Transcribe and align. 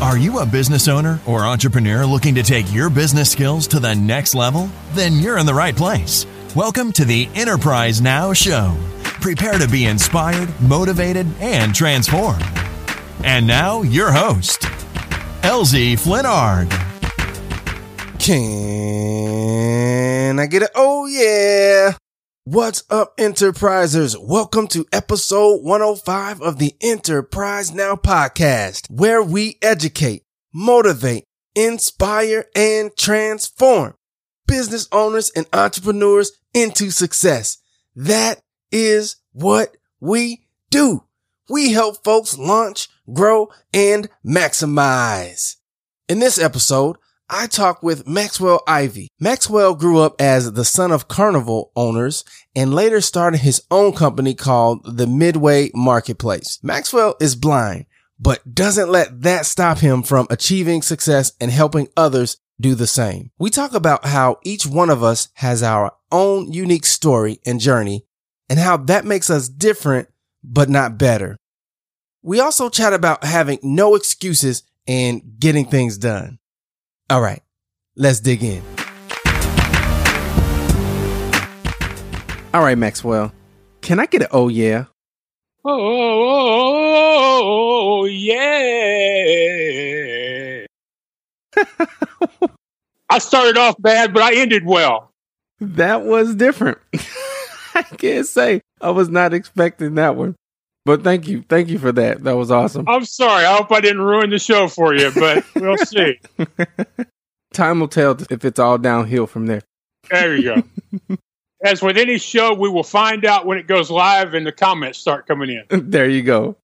Are 0.00 0.16
you 0.16 0.38
a 0.38 0.46
business 0.46 0.88
owner 0.88 1.20
or 1.26 1.44
entrepreneur 1.44 2.06
looking 2.06 2.34
to 2.36 2.42
take 2.42 2.72
your 2.72 2.88
business 2.88 3.30
skills 3.30 3.66
to 3.66 3.78
the 3.78 3.94
next 3.94 4.34
level? 4.34 4.70
Then 4.92 5.16
you're 5.16 5.36
in 5.36 5.44
the 5.44 5.52
right 5.52 5.76
place. 5.76 6.24
Welcome 6.56 6.90
to 6.92 7.04
the 7.04 7.28
Enterprise 7.34 8.00
Now 8.00 8.32
Show. 8.32 8.74
Prepare 9.02 9.58
to 9.58 9.68
be 9.68 9.84
inspired, 9.84 10.58
motivated, 10.58 11.26
and 11.38 11.74
transformed. 11.74 12.42
And 13.24 13.46
now, 13.46 13.82
your 13.82 14.10
host, 14.10 14.62
LZ 15.42 16.00
Flinnard. 16.00 16.70
Can 18.18 20.40
I 20.40 20.46
get 20.46 20.62
it? 20.62 20.70
Oh, 20.74 21.04
yeah. 21.04 21.92
What's 22.52 22.82
up, 22.90 23.16
enterprisers? 23.16 24.16
Welcome 24.20 24.66
to 24.68 24.84
episode 24.92 25.62
105 25.62 26.42
of 26.42 26.58
the 26.58 26.74
Enterprise 26.80 27.72
Now 27.72 27.94
podcast, 27.94 28.90
where 28.90 29.22
we 29.22 29.56
educate, 29.62 30.24
motivate, 30.52 31.26
inspire, 31.54 32.46
and 32.56 32.90
transform 32.96 33.94
business 34.48 34.88
owners 34.90 35.30
and 35.30 35.46
entrepreneurs 35.52 36.32
into 36.52 36.90
success. 36.90 37.58
That 37.94 38.40
is 38.72 39.14
what 39.30 39.76
we 40.00 40.48
do. 40.70 41.04
We 41.48 41.70
help 41.70 42.02
folks 42.02 42.36
launch, 42.36 42.88
grow, 43.12 43.50
and 43.72 44.10
maximize. 44.26 45.54
In 46.08 46.18
this 46.18 46.36
episode, 46.36 46.96
I 47.32 47.46
talk 47.46 47.80
with 47.80 48.08
Maxwell 48.08 48.60
Ivy. 48.66 49.06
Maxwell 49.20 49.76
grew 49.76 50.00
up 50.00 50.20
as 50.20 50.52
the 50.52 50.64
son 50.64 50.90
of 50.90 51.06
carnival 51.06 51.70
owners 51.76 52.24
and 52.56 52.74
later 52.74 53.00
started 53.00 53.38
his 53.38 53.62
own 53.70 53.92
company 53.92 54.34
called 54.34 54.96
the 54.96 55.06
Midway 55.06 55.70
Marketplace. 55.72 56.58
Maxwell 56.60 57.14
is 57.20 57.36
blind, 57.36 57.86
but 58.18 58.52
doesn't 58.52 58.90
let 58.90 59.22
that 59.22 59.46
stop 59.46 59.78
him 59.78 60.02
from 60.02 60.26
achieving 60.28 60.82
success 60.82 61.30
and 61.40 61.52
helping 61.52 61.86
others 61.96 62.36
do 62.60 62.74
the 62.74 62.88
same. 62.88 63.30
We 63.38 63.48
talk 63.48 63.74
about 63.74 64.06
how 64.06 64.38
each 64.42 64.66
one 64.66 64.90
of 64.90 65.04
us 65.04 65.28
has 65.34 65.62
our 65.62 65.92
own 66.10 66.52
unique 66.52 66.84
story 66.84 67.38
and 67.46 67.60
journey 67.60 68.06
and 68.48 68.58
how 68.58 68.76
that 68.76 69.04
makes 69.04 69.30
us 69.30 69.48
different, 69.48 70.08
but 70.42 70.68
not 70.68 70.98
better. 70.98 71.36
We 72.22 72.40
also 72.40 72.68
chat 72.70 72.92
about 72.92 73.22
having 73.22 73.60
no 73.62 73.94
excuses 73.94 74.64
and 74.88 75.22
getting 75.38 75.66
things 75.66 75.96
done. 75.96 76.39
All 77.10 77.20
right, 77.20 77.42
let's 77.96 78.20
dig 78.20 78.44
in. 78.44 78.62
All 82.54 82.62
right, 82.62 82.78
Maxwell. 82.78 83.32
Can 83.80 83.98
I 83.98 84.06
get 84.06 84.22
an 84.22 84.28
oh 84.30 84.46
yeah? 84.46 84.84
Oh, 85.64 85.72
oh, 85.72 86.70
oh, 87.42 88.02
oh 88.02 88.04
yeah. 88.04 88.36
I 93.10 93.18
started 93.18 93.58
off 93.58 93.74
bad, 93.80 94.14
but 94.14 94.22
I 94.22 94.36
ended 94.36 94.64
well. 94.64 95.10
That 95.60 96.04
was 96.04 96.36
different. 96.36 96.78
I 97.74 97.82
can't 97.82 98.24
say 98.24 98.60
I 98.80 98.90
was 98.90 99.08
not 99.08 99.34
expecting 99.34 99.96
that 99.96 100.14
one. 100.14 100.36
But 100.90 101.04
thank 101.04 101.28
you. 101.28 101.44
Thank 101.48 101.68
you 101.68 101.78
for 101.78 101.92
that. 101.92 102.24
That 102.24 102.36
was 102.36 102.50
awesome. 102.50 102.84
I'm 102.88 103.04
sorry. 103.04 103.44
I 103.44 103.58
hope 103.58 103.70
I 103.70 103.80
didn't 103.80 104.00
ruin 104.00 104.28
the 104.30 104.40
show 104.40 104.66
for 104.66 104.92
you, 104.92 105.12
but 105.14 105.44
we'll 105.54 105.76
see. 105.86 106.18
Time 107.52 107.78
will 107.78 107.86
tell 107.86 108.18
if 108.28 108.44
it's 108.44 108.58
all 108.58 108.76
downhill 108.76 109.28
from 109.28 109.46
there. 109.46 109.62
There 110.10 110.34
you 110.34 110.42
go. 110.42 111.16
As 111.64 111.80
with 111.80 111.96
any 111.96 112.18
show, 112.18 112.54
we 112.54 112.68
will 112.68 112.82
find 112.82 113.24
out 113.24 113.46
when 113.46 113.56
it 113.56 113.68
goes 113.68 113.88
live 113.88 114.34
and 114.34 114.44
the 114.44 114.50
comments 114.50 114.98
start 114.98 115.28
coming 115.28 115.50
in. 115.50 115.90
there 115.90 116.08
you 116.08 116.22
go. 116.22 116.56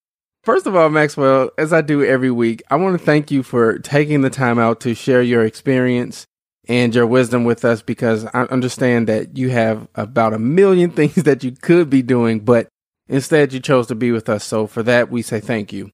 First 0.43 0.67
of 0.67 0.75
all, 0.75 0.89
Maxwell, 0.89 1.51
as 1.57 1.73
I 1.73 1.81
do 1.81 2.05
every 2.05 2.33
week, 2.33 2.65
I 2.69 2.75
want 2.75 2.99
to 2.99 3.05
thank 3.05 3.31
you 3.31 3.45
for 3.45 3.79
taking 3.79 4.23
the 4.23 4.31
time 4.31 4.59
out 4.59 4.81
to 4.81 4.95
share 4.97 5.23
your 5.23 5.45
experience 5.45 6.27
and 6.67 6.93
your 6.93 7.07
wisdom 7.07 7.45
with 7.45 7.65
us 7.65 7.81
because 7.81 8.25
I 8.25 8.43
understand 8.43 9.07
that 9.07 9.39
you 9.39 9.51
have 9.51 9.87
about 9.95 10.35
a 10.35 10.39
million 10.41 10.91
things 10.91 11.15
that 11.15 11.45
you 11.45 11.53
could 11.53 11.89
be 11.91 12.03
doing, 12.03 12.41
but 12.41 12.67
instead 13.09 13.53
you 13.53 13.61
chose 13.61 13.87
to 13.89 13.95
be 13.95 14.13
with 14.13 14.29
us. 14.29 14.45
So 14.45 14.67
for 14.67 14.83
that, 14.83 15.11
we 15.11 15.23
say 15.23 15.41
thank 15.41 15.73
you. 15.73 15.91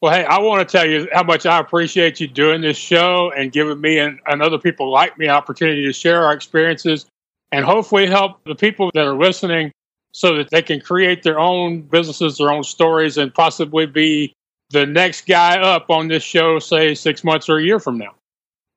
Well, 0.00 0.12
hey, 0.12 0.24
I 0.24 0.40
want 0.40 0.68
to 0.68 0.72
tell 0.72 0.88
you 0.88 1.08
how 1.12 1.22
much 1.22 1.46
I 1.46 1.60
appreciate 1.60 2.18
you 2.18 2.26
doing 2.26 2.60
this 2.60 2.76
show 2.76 3.32
and 3.36 3.52
giving 3.52 3.80
me 3.80 3.98
and, 4.00 4.18
and 4.26 4.42
other 4.42 4.58
people 4.58 4.90
like 4.90 5.16
me 5.16 5.28
opportunity 5.28 5.84
to 5.86 5.92
share 5.92 6.24
our 6.24 6.32
experiences 6.32 7.06
and 7.52 7.64
hopefully 7.64 8.06
help 8.06 8.42
the 8.44 8.56
people 8.56 8.90
that 8.94 9.06
are 9.06 9.14
listening 9.14 9.70
so 10.12 10.36
that 10.36 10.50
they 10.50 10.62
can 10.62 10.80
create 10.80 11.22
their 11.22 11.38
own 11.38 11.82
businesses, 11.82 12.38
their 12.38 12.50
own 12.50 12.64
stories, 12.64 13.16
and 13.16 13.32
possibly 13.32 13.86
be 13.86 14.34
the 14.70 14.86
next 14.86 15.26
guy 15.26 15.60
up 15.60 15.88
on 15.88 16.08
this 16.08 16.22
show, 16.22 16.58
say 16.58 16.94
six 16.94 17.22
months 17.22 17.48
or 17.48 17.58
a 17.58 17.62
year 17.62 17.78
from 17.78 17.98
now. 17.98 18.14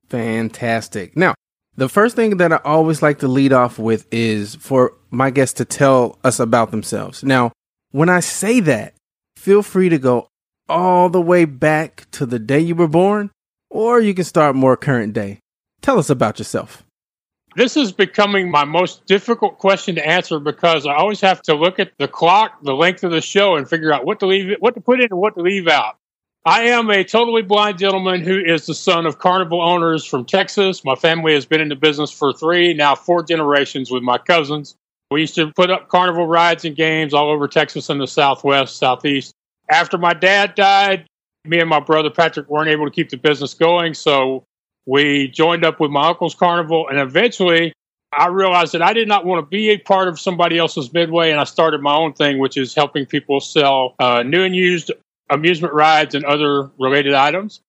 Fantastic. 0.10 1.18
Now, 1.18 1.34
the 1.76 1.90
first 1.90 2.16
thing 2.16 2.38
that 2.38 2.54
I 2.54 2.58
always 2.64 3.02
like 3.02 3.20
to 3.20 3.28
lead 3.28 3.52
off 3.52 3.80
with 3.80 4.06
is 4.12 4.56
for 4.56 4.94
my 5.10 5.30
guests 5.30 5.56
to 5.56 5.66
tell 5.66 6.20
us 6.24 6.40
about 6.40 6.72
themselves. 6.72 7.24
Now, 7.24 7.52
when 7.96 8.10
I 8.10 8.20
say 8.20 8.60
that, 8.60 8.94
feel 9.38 9.64
free 9.64 9.88
to 9.88 9.98
go 9.98 10.28
all 10.68 11.08
the 11.08 11.22
way 11.22 11.46
back 11.46 12.08
to 12.12 12.26
the 12.26 12.40
day 12.40 12.60
you 12.60 12.76
were 12.76 12.90
born, 12.90 13.32
or 13.70 14.02
you 14.02 14.14
can 14.14 14.26
start 14.26 14.54
more 14.54 14.76
current 14.76 15.14
day. 15.14 15.40
Tell 15.82 15.98
us 15.98 16.10
about 16.10 16.38
yourself. 16.38 16.84
This 17.56 17.78
is 17.78 17.94
becoming 17.94 18.52
my 18.52 18.66
most 18.66 19.06
difficult 19.06 19.60
question 19.60 19.96
to 19.96 20.06
answer 20.06 20.40
because 20.40 20.86
I 20.86 20.96
always 20.96 21.22
have 21.22 21.42
to 21.44 21.56
look 21.56 21.80
at 21.80 21.94
the 21.98 22.10
clock, 22.10 22.62
the 22.64 22.74
length 22.74 23.06
of 23.06 23.12
the 23.12 23.22
show, 23.22 23.56
and 23.56 23.70
figure 23.70 23.94
out 23.94 24.04
what 24.04 24.20
to 24.20 24.26
leave, 24.26 24.58
what 24.60 24.74
to 24.74 24.82
put 24.82 25.00
in, 25.00 25.08
and 25.10 25.22
what 25.22 25.36
to 25.36 25.42
leave 25.42 25.70
out. 25.70 25.96
I 26.44 26.64
am 26.64 26.90
a 26.90 27.06
totally 27.06 27.44
blind 27.44 27.80
gentleman 27.80 28.26
who 28.26 28.38
is 28.38 28.66
the 28.66 28.76
son 28.76 29.06
of 29.06 29.20
carnival 29.20 29.62
owners 29.62 30.04
from 30.04 30.26
Texas. 30.26 30.84
My 30.84 30.96
family 30.96 31.34
has 31.34 31.46
been 31.46 31.62
in 31.62 31.70
the 31.70 31.78
business 31.78 32.12
for 32.12 32.34
three, 32.34 32.74
now 32.74 32.94
four 32.94 33.24
generations 33.24 33.90
with 33.90 34.04
my 34.04 34.18
cousins. 34.18 34.76
We 35.12 35.22
used 35.22 35.36
to 35.36 35.52
put 35.56 35.70
up 35.70 35.90
carnival 35.90 36.28
rides 36.28 36.66
and 36.66 36.76
games 36.76 37.14
all 37.14 37.30
over 37.30 37.48
Texas 37.48 37.90
and 37.90 38.02
the 38.02 38.08
Southwest, 38.08 38.78
Southeast. 38.78 39.34
After 39.70 39.98
my 39.98 40.14
dad 40.14 40.56
died, 40.56 41.06
me 41.46 41.60
and 41.60 41.70
my 41.70 41.80
brother 41.80 42.10
Patrick 42.10 42.50
weren't 42.50 42.70
able 42.70 42.86
to 42.86 42.92
keep 42.92 43.10
the 43.10 43.18
business 43.18 43.54
going, 43.54 43.94
so 43.94 44.44
we 44.86 45.28
joined 45.28 45.64
up 45.64 45.80
with 45.80 45.92
my 45.92 46.08
uncle's 46.08 46.36
carnival, 46.36 46.88
and 46.88 47.00
eventually 47.00 47.74
I 48.14 48.28
realized 48.28 48.74
that 48.74 48.82
I 48.82 48.94
did 48.94 49.08
not 49.08 49.26
want 49.26 49.46
to 49.46 49.50
be 49.50 49.70
a 49.70 49.78
part 49.78 50.08
of 50.08 50.20
somebody 50.20 50.58
else's 50.58 50.94
midway, 50.94 51.32
and 51.32 51.40
I 51.40 51.44
started 51.44 51.82
my 51.82 51.96
own 51.96 52.14
thing, 52.14 52.40
which 52.40 52.58
is 52.58 52.74
helping 52.74 53.06
people 53.06 53.40
sell 53.40 53.96
uh, 54.00 54.24
new 54.24 54.44
and 54.44 54.56
used 54.56 54.92
amusement 55.30 55.74
rides 55.74 56.16
and 56.16 56.24
other 56.26 56.70
related 56.80 57.14
items. 57.14 57.62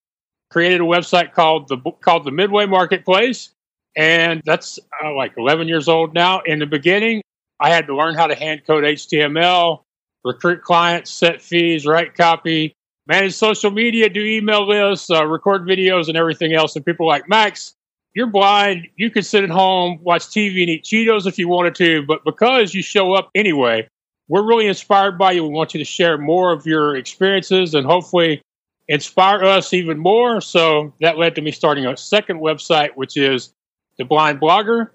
Created 0.51 0.81
a 0.81 0.85
website 0.85 1.33
called 1.33 1.69
the 1.69 1.79
called 2.01 2.25
the 2.25 2.31
Midway 2.31 2.67
Marketplace, 2.67 3.51
and 3.97 4.41
that's 4.45 4.79
uh, 5.05 5.13
like 5.13 5.33
11 5.37 5.67
years 5.67 5.89
old 5.89 6.15
now. 6.15 6.41
In 6.43 6.61
the 6.61 6.67
beginning, 6.67 7.23
I 7.61 7.71
had 7.71 7.87
to 7.87 7.97
learn 7.97 8.15
how 8.15 8.27
to 8.27 8.35
hand 8.35 8.63
code 8.67 8.85
HTML, 8.85 9.83
recruit 10.25 10.63
clients, 10.63 11.11
set 11.11 11.41
fees, 11.41 11.87
write 11.87 12.15
copy, 12.15 12.75
manage 13.07 13.35
social 13.35 13.71
media, 13.71 14.09
do 14.09 14.21
email 14.21 14.67
lists, 14.67 15.11
uh, 15.11 15.27
record 15.27 15.63
videos, 15.63 16.09
and 16.09 16.17
everything 16.17 16.53
else. 16.53 16.77
And 16.77 16.85
people 16.85 17.07
like, 17.07 17.29
Max, 17.29 17.75
you're 18.15 18.27
blind. 18.27 18.89
You 18.97 19.11
could 19.11 19.27
sit 19.27 19.45
at 19.45 19.51
home, 19.51 19.99
watch 20.03 20.23
TV, 20.23 20.63
and 20.63 20.71
eat 20.71 20.85
Cheetos 20.85 21.27
if 21.27 21.39
you 21.39 21.49
wanted 21.49 21.75
to. 21.77 22.03
But 22.03 22.25
because 22.25 22.75
you 22.75 22.83
show 22.83 23.13
up 23.13 23.31
anyway, 23.35 23.89
we're 24.29 24.47
really 24.47 24.67
inspired 24.67 25.19
by 25.19 25.33
you. 25.33 25.45
We 25.45 25.51
want 25.51 25.75
you 25.75 25.79
to 25.79 25.85
share 25.85 26.19
more 26.19 26.53
of 26.53 26.67
your 26.67 26.97
experiences 26.97 27.75
and 27.75 27.87
hopefully 27.87 28.43
inspire 28.89 29.45
us 29.45 29.73
even 29.73 29.99
more. 29.99 30.41
So 30.41 30.93
that 31.01 31.19
led 31.19 31.35
to 31.37 31.43
me 31.43 31.53
starting 31.53 31.87
a 31.87 31.97
second 31.97 32.41
website, 32.41 32.91
which 32.95 33.17
is 33.17 33.53
The 33.99 34.05
Blind 34.05 34.41
Blogger. 34.41 34.91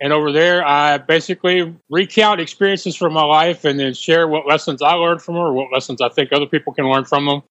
And 0.00 0.12
over 0.12 0.30
there, 0.30 0.66
I 0.66 0.98
basically 0.98 1.74
recount 1.88 2.40
experiences 2.40 2.96
from 2.96 3.14
my 3.14 3.24
life 3.24 3.64
and 3.64 3.80
then 3.80 3.94
share 3.94 4.28
what 4.28 4.46
lessons 4.46 4.82
I 4.82 4.92
learned 4.92 5.22
from 5.22 5.34
them 5.34 5.44
or 5.44 5.52
what 5.52 5.72
lessons 5.72 6.02
I 6.02 6.10
think 6.10 6.32
other 6.32 6.46
people 6.46 6.74
can 6.74 6.86
learn 6.90 7.04
from 7.04 7.24
them. 7.24 7.42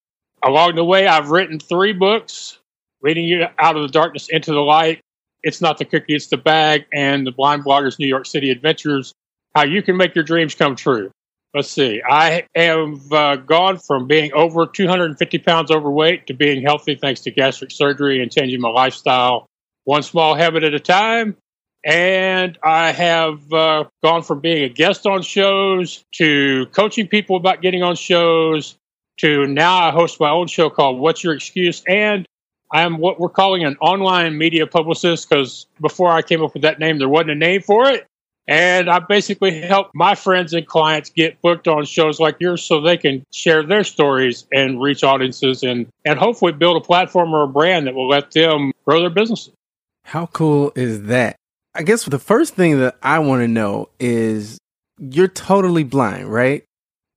Along 0.43 0.75
the 0.75 0.85
way, 0.85 1.07
I've 1.07 1.31
written 1.31 1.59
three 1.59 1.91
books 1.91 2.59
leading 3.01 3.25
you 3.25 3.45
out 3.57 3.75
of 3.75 3.81
the 3.81 3.87
darkness 3.87 4.29
into 4.29 4.51
the 4.51 4.59
light. 4.59 4.99
It's 5.41 5.59
not 5.61 5.77
the 5.77 5.85
cookie, 5.85 6.15
it's 6.15 6.27
the 6.27 6.37
bag, 6.37 6.85
and 6.93 7.25
the 7.25 7.31
Blind 7.31 7.63
Bloggers 7.65 7.97
New 7.97 8.07
York 8.07 8.25
City 8.25 8.51
Adventures, 8.51 9.13
how 9.55 9.63
you 9.63 9.81
can 9.81 9.97
make 9.97 10.13
your 10.15 10.23
dreams 10.23 10.53
come 10.55 10.75
true. 10.75 11.11
let's 11.53 11.69
see. 11.69 12.01
I 12.07 12.45
have 12.55 13.13
uh, 13.13 13.35
gone 13.37 13.77
from 13.79 14.07
being 14.07 14.33
over 14.33 14.67
250 14.67 15.37
pounds 15.39 15.71
overweight 15.71 16.27
to 16.27 16.33
being 16.33 16.61
healthy 16.61 16.95
thanks 16.95 17.21
to 17.21 17.31
gastric 17.31 17.71
surgery 17.71 18.21
and 18.21 18.31
changing 18.31 18.59
my 18.61 18.69
lifestyle 18.69 19.47
one 19.85 20.03
small 20.03 20.35
habit 20.35 20.63
at 20.63 20.73
a 20.73 20.79
time. 20.79 21.37
And 21.85 22.57
I 22.63 22.91
have 22.91 23.53
uh, 23.53 23.83
gone 24.03 24.23
from 24.23 24.39
being 24.39 24.63
a 24.63 24.69
guest 24.69 25.05
on 25.05 25.21
shows 25.21 26.03
to 26.15 26.65
coaching 26.67 27.07
people 27.07 27.35
about 27.35 27.61
getting 27.61 27.83
on 27.83 27.95
shows 27.95 28.75
to 29.17 29.45
now 29.45 29.87
I 29.87 29.91
host 29.91 30.19
my 30.19 30.31
own 30.31 30.47
show 30.47 30.71
called 30.71 30.99
What's 30.99 31.23
Your 31.23 31.35
Excuse? 31.35 31.83
And 31.87 32.25
I'm 32.73 32.97
what 32.97 33.19
we're 33.19 33.29
calling 33.29 33.63
an 33.63 33.77
online 33.79 34.35
media 34.35 34.65
publicist 34.65 35.29
because 35.29 35.67
before 35.79 36.11
I 36.11 36.23
came 36.23 36.43
up 36.43 36.53
with 36.53 36.63
that 36.63 36.79
name, 36.79 36.97
there 36.97 37.07
wasn't 37.07 37.31
a 37.31 37.35
name 37.35 37.61
for 37.61 37.87
it. 37.87 38.07
And 38.47 38.89
I 38.89 38.99
basically 38.99 39.61
help 39.61 39.91
my 39.93 40.15
friends 40.15 40.53
and 40.53 40.65
clients 40.65 41.09
get 41.11 41.39
booked 41.41 41.67
on 41.67 41.85
shows 41.85 42.19
like 42.19 42.37
yours 42.39 42.63
so 42.63 42.81
they 42.81 42.97
can 42.97 43.23
share 43.31 43.63
their 43.63 43.83
stories 43.83 44.45
and 44.51 44.81
reach 44.81 45.03
audiences 45.03 45.63
and, 45.63 45.87
and 46.03 46.19
hopefully 46.19 46.51
build 46.51 46.77
a 46.77 46.85
platform 46.85 47.33
or 47.33 47.43
a 47.43 47.47
brand 47.47 47.87
that 47.87 47.95
will 47.95 48.07
let 48.07 48.31
them 48.31 48.71
grow 48.85 49.01
their 49.01 49.09
businesses. 49.09 49.53
How 50.03 50.27
cool 50.27 50.71
is 50.75 51.03
that? 51.03 51.37
I 51.75 51.83
guess 51.83 52.05
the 52.05 52.19
first 52.19 52.55
thing 52.55 52.79
that 52.79 52.95
I 53.03 53.19
want 53.19 53.41
to 53.41 53.47
know 53.49 53.89
is 53.99 54.57
you're 54.97 55.27
totally 55.27 55.83
blind, 55.83 56.31
right? 56.31 56.63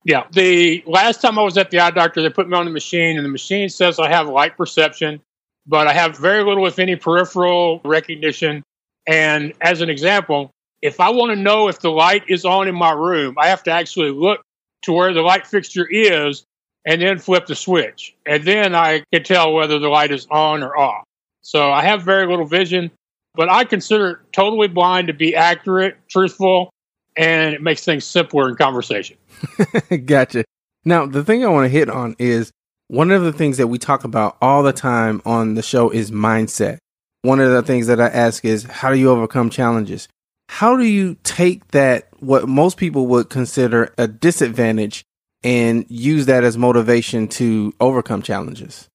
Yeah. 0.03 0.25
The 0.31 0.83
last 0.85 1.21
time 1.21 1.39
I 1.39 1.43
was 1.43 1.57
at 1.57 1.71
the 1.71 1.79
eye 1.79 1.91
doctor, 1.91 2.21
they 2.21 2.29
put 2.29 2.49
me 2.49 2.57
on 2.57 2.65
the 2.65 2.71
machine, 2.71 3.15
and 3.15 3.25
the 3.25 3.29
machine 3.29 3.69
says 3.69 3.99
I 3.99 4.09
have 4.09 4.27
light 4.27 4.57
perception, 4.57 5.21
but 5.65 5.87
I 5.87 5.93
have 5.93 6.17
very 6.17 6.43
little, 6.43 6.65
if 6.67 6.77
any, 6.77 6.97
peripheral 6.97 7.79
recognition. 7.85 8.63
And 9.07 9.53
as 9.61 9.79
an 9.81 9.89
example, 9.89 10.51
if 10.81 10.99
I 10.99 11.09
want 11.09 11.31
to 11.31 11.35
know 11.37 11.69
if 11.69 11.79
the 11.79 11.91
light 11.91 12.23
is 12.27 12.43
on 12.43 12.67
in 12.67 12.75
my 12.75 12.91
room, 12.91 13.35
I 13.37 13.47
have 13.47 13.63
to 13.63 13.71
actually 13.71 14.11
look 14.11 14.41
to 14.83 14.93
where 14.93 15.13
the 15.13 15.21
light 15.21 15.47
fixture 15.47 15.87
is 15.89 16.43
and 16.85 17.01
then 17.01 17.17
flip 17.17 17.45
the 17.45 17.55
switch. 17.55 18.15
And 18.25 18.43
then 18.43 18.75
I 18.75 19.03
can 19.13 19.23
tell 19.23 19.53
whether 19.53 19.79
the 19.79 19.89
light 19.89 20.11
is 20.11 20.27
on 20.29 20.63
or 20.63 20.77
off. 20.77 21.03
So 21.41 21.71
I 21.71 21.83
have 21.83 22.03
very 22.03 22.27
little 22.27 22.45
vision, 22.45 22.91
but 23.35 23.49
I 23.49 23.63
consider 23.63 24.21
totally 24.31 24.67
blind 24.67 25.07
to 25.07 25.13
be 25.13 25.35
accurate, 25.35 25.97
truthful, 26.09 26.71
and 27.15 27.53
it 27.53 27.61
makes 27.61 27.83
things 27.83 28.05
simpler 28.05 28.49
in 28.49 28.55
conversation. 28.55 29.17
gotcha. 30.05 30.45
Now, 30.85 31.05
the 31.05 31.23
thing 31.23 31.43
I 31.43 31.49
want 31.49 31.65
to 31.65 31.69
hit 31.69 31.89
on 31.89 32.15
is 32.19 32.51
one 32.87 33.11
of 33.11 33.21
the 33.23 33.33
things 33.33 33.57
that 33.57 33.67
we 33.67 33.77
talk 33.77 34.03
about 34.03 34.37
all 34.41 34.63
the 34.63 34.73
time 34.73 35.21
on 35.25 35.53
the 35.53 35.61
show 35.61 35.89
is 35.89 36.11
mindset. 36.11 36.79
One 37.21 37.39
of 37.39 37.51
the 37.51 37.61
things 37.61 37.87
that 37.87 38.01
I 38.01 38.07
ask 38.07 38.43
is 38.45 38.63
how 38.63 38.91
do 38.91 38.97
you 38.97 39.11
overcome 39.11 39.49
challenges? 39.49 40.07
How 40.49 40.75
do 40.75 40.83
you 40.83 41.15
take 41.23 41.67
that, 41.69 42.07
what 42.19 42.49
most 42.49 42.77
people 42.77 43.05
would 43.07 43.29
consider 43.29 43.93
a 43.97 44.07
disadvantage, 44.07 45.03
and 45.43 45.85
use 45.89 46.25
that 46.25 46.43
as 46.43 46.57
motivation 46.57 47.27
to 47.29 47.73
overcome 47.79 48.23
challenges? 48.23 48.88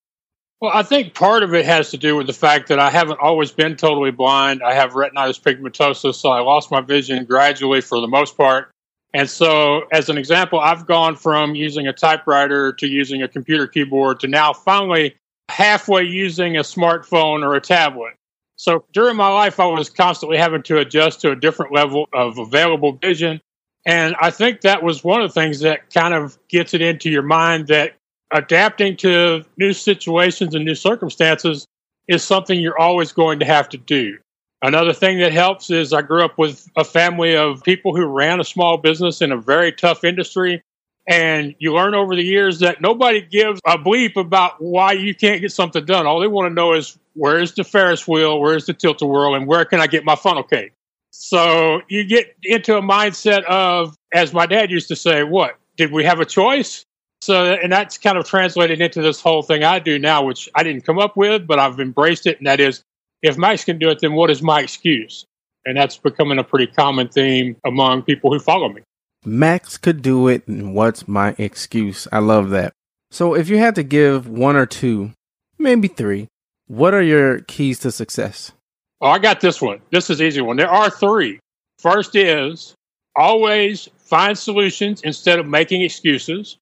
Well, 0.65 0.73
I 0.75 0.83
think 0.83 1.13
part 1.13 1.43
of 1.43 1.53
it 1.53 1.67
has 1.67 1.91
to 1.91 1.99
do 1.99 2.17
with 2.17 2.27
the 2.27 2.33
fact 2.33 2.69
that 2.69 2.79
I 2.79 2.89
haven't 2.89 3.21
always 3.21 3.53
been 3.53 3.77
totally 3.77 4.11
blind. 4.11 4.63
I 4.63 4.73
have 4.73 4.93
retinitis 4.93 5.39
pigmentosa, 5.39 6.15
so 6.15 6.31
I 6.31 6.41
lost 6.41 6.71
my 6.71 6.81
vision 6.81 7.27
gradually 7.27 7.83
for 7.83 8.01
the 8.01 8.07
most 8.07 8.35
part. 8.35 8.71
And 9.13 9.29
so, 9.29 9.83
as 9.93 10.09
an 10.09 10.17
example, 10.17 10.59
I've 10.59 10.87
gone 10.87 11.17
from 11.17 11.55
using 11.55 11.87
a 11.87 11.93
typewriter 11.93 12.73
to 12.79 12.87
using 12.87 13.23
a 13.23 13.29
computer 13.29 13.67
keyboard 13.67 14.21
to 14.21 14.27
now 14.27 14.55
finally 14.55 15.15
halfway 15.51 16.05
using 16.05 16.57
a 16.57 16.63
smartphone 16.63 17.45
or 17.45 17.55
a 17.55 17.61
tablet. 17.61 18.15
So 18.57 18.87
during 18.95 19.17
my 19.17 19.29
life, 19.29 19.61
I 19.61 19.67
was 19.67 19.91
constantly 19.91 20.39
having 20.39 20.63
to 20.63 20.79
adjust 20.79 21.21
to 21.21 21.31
a 21.31 21.37
different 21.37 21.75
level 21.75 22.09
of 22.15 22.39
available 22.39 22.93
vision. 22.93 23.39
And 23.85 24.17
I 24.19 24.31
think 24.31 24.63
that 24.63 24.83
was 24.83 25.05
one 25.05 25.21
of 25.21 25.29
the 25.29 25.39
things 25.39 25.61
that 25.61 25.93
kind 25.93 26.15
of 26.15 26.39
gets 26.49 26.73
it 26.73 26.81
into 26.81 27.11
your 27.11 27.21
mind 27.21 27.67
that 27.67 27.97
adapting 28.35 28.97
to 28.97 29.45
new 29.57 29.73
situations 29.73 30.55
and 30.55 30.65
new 30.65 30.75
circumstances 30.75 31.67
is 32.09 32.23
something 32.23 32.61
you're 32.61 32.79
always 32.79 33.13
going 33.13 33.39
to 33.39 33.47
have 33.47 33.69
to 33.71 33.79
do. 33.79 34.19
Another 34.61 34.93
thing 34.93 35.19
that 35.21 35.33
helps 35.33 35.71
is 35.71 35.93
I 35.93 36.03
grew 36.03 36.25
up 36.25 36.37
with 36.37 36.69
a 36.77 36.85
family 36.85 37.37
of 37.37 37.63
people 37.63 37.97
who 37.97 38.05
ran 38.05 38.41
a 38.41 38.45
small 38.45 38.77
business 38.77 39.23
in 39.23 39.31
a 39.31 39.37
very 39.37 39.73
tough 39.73 40.05
industry. 40.05 40.63
And 41.07 41.55
you 41.59 41.75
learn 41.75 41.95
over 41.95 42.17
the 42.17 42.23
years 42.23 42.59
that 42.61 42.81
nobody 42.81 43.21
gives 43.21 43.61
a 43.67 43.79
bleep 43.79 44.17
about 44.17 44.55
why 44.59 44.93
you 44.93 45.15
can't 45.15 45.41
get 45.41 45.53
something 45.53 45.85
done. 45.85 46.07
All 46.07 46.19
they 46.19 46.27
want 46.27 46.51
to 46.51 46.55
know 46.55 46.73
is 46.73 46.99
where's 47.13 47.53
the 47.53 47.63
Ferris 47.63 48.09
wheel, 48.09 48.41
where's 48.41 48.67
the 48.67 48.73
tilt 48.73 49.03
a 49.03 49.07
whirl, 49.07 49.35
and 49.35 49.47
where 49.47 49.67
can 49.67 49.81
I 49.81 49.87
get 49.87 50.05
my 50.05 50.17
funnel 50.17 50.43
cake? 50.43 50.73
So 51.11 51.83
you 51.89 52.05
get 52.05 52.35
into 52.43 52.77
a 52.77 52.83
mindset 52.83 53.45
of, 53.45 53.95
as 54.15 54.33
my 54.33 54.47
dad 54.47 54.71
used 54.71 54.89
to 54.89 54.97
say, 54.97 55.23
what? 55.23 55.57
Did 55.77 55.93
we 55.93 56.05
have 56.05 56.21
a 56.21 56.25
choice? 56.25 56.87
So, 57.25 57.55
and 57.55 57.73
that's 57.73 57.97
kind 57.97 58.19
of 58.19 58.27
translated 58.27 58.83
into 58.83 59.01
this 59.01 59.19
whole 59.19 59.41
thing 59.41 59.65
I 59.65 59.79
do 59.79 59.99
now, 59.99 60.23
which 60.23 60.47
I 60.55 60.63
didn't 60.63 60.85
come 60.85 60.99
up 60.99 61.17
with, 61.17 61.47
but 61.47 61.59
I've 61.59 61.81
embraced 61.81 62.27
it. 62.27 62.37
And 62.37 62.47
that 62.47 62.61
is, 62.61 62.83
if 63.23 63.39
Max 63.39 63.65
can 63.65 63.79
do 63.79 63.89
it, 63.89 64.01
then 64.01 64.13
what 64.13 64.31
is 64.31 64.43
my 64.43 64.61
excuse? 64.61 65.25
And 65.65 65.75
that's 65.75 65.97
becoming 65.97 66.39
a 66.39 66.45
pretty 66.45 66.67
common 66.67 67.09
theme 67.09 67.57
among 67.65 68.03
people 68.03 68.31
who 68.31 68.39
follow 68.39 68.69
me. 68.69 68.83
Max 69.25 69.79
could 69.79 70.03
do 70.03 70.29
it. 70.29 70.47
And 70.47 70.75
what's 70.75 71.09
my 71.09 71.35
excuse? 71.39 72.07
I 72.13 72.19
love 72.19 72.51
that. 72.51 72.75
So, 73.11 73.35
if 73.35 73.49
you 73.49 73.57
had 73.57 73.75
to 73.77 73.83
give 73.83 74.29
one 74.29 74.55
or 74.57 74.67
two, 74.67 75.13
maybe 75.57 75.89
three, 75.89 76.29
what 76.67 76.93
are 76.93 77.01
your 77.01 77.41
keys 77.41 77.79
to 77.81 77.91
success? 77.91 78.53
Oh, 79.01 79.09
I 79.09 79.19
got 79.19 79.41
this 79.41 79.63
one. 79.63 79.81
This 79.91 80.11
is 80.11 80.21
easy 80.21 80.43
one. 80.43 80.59
There 80.59 80.71
are 80.71 80.91
three. 80.91 81.41
First 81.79 82.17
is 82.17 82.75
always 83.17 83.89
find 83.97 84.37
solutions 84.37 85.01
instead 85.01 85.39
of 85.39 85.47
making 85.47 85.81
excuses. 85.81 86.59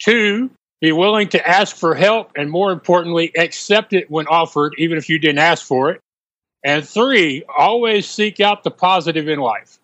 Two, 0.00 0.50
be 0.80 0.92
willing 0.92 1.28
to 1.28 1.48
ask 1.48 1.76
for 1.76 1.94
help 1.94 2.32
and 2.36 2.50
more 2.50 2.72
importantly, 2.72 3.32
accept 3.36 3.92
it 3.92 4.10
when 4.10 4.26
offered, 4.26 4.74
even 4.78 4.98
if 4.98 5.08
you 5.08 5.18
didn't 5.18 5.38
ask 5.38 5.64
for 5.64 5.90
it. 5.90 6.00
And 6.64 6.86
three, 6.86 7.44
always 7.56 8.08
seek 8.08 8.40
out 8.40 8.64
the 8.64 8.70
positive 8.70 9.28
in 9.28 9.38
life. 9.38 9.78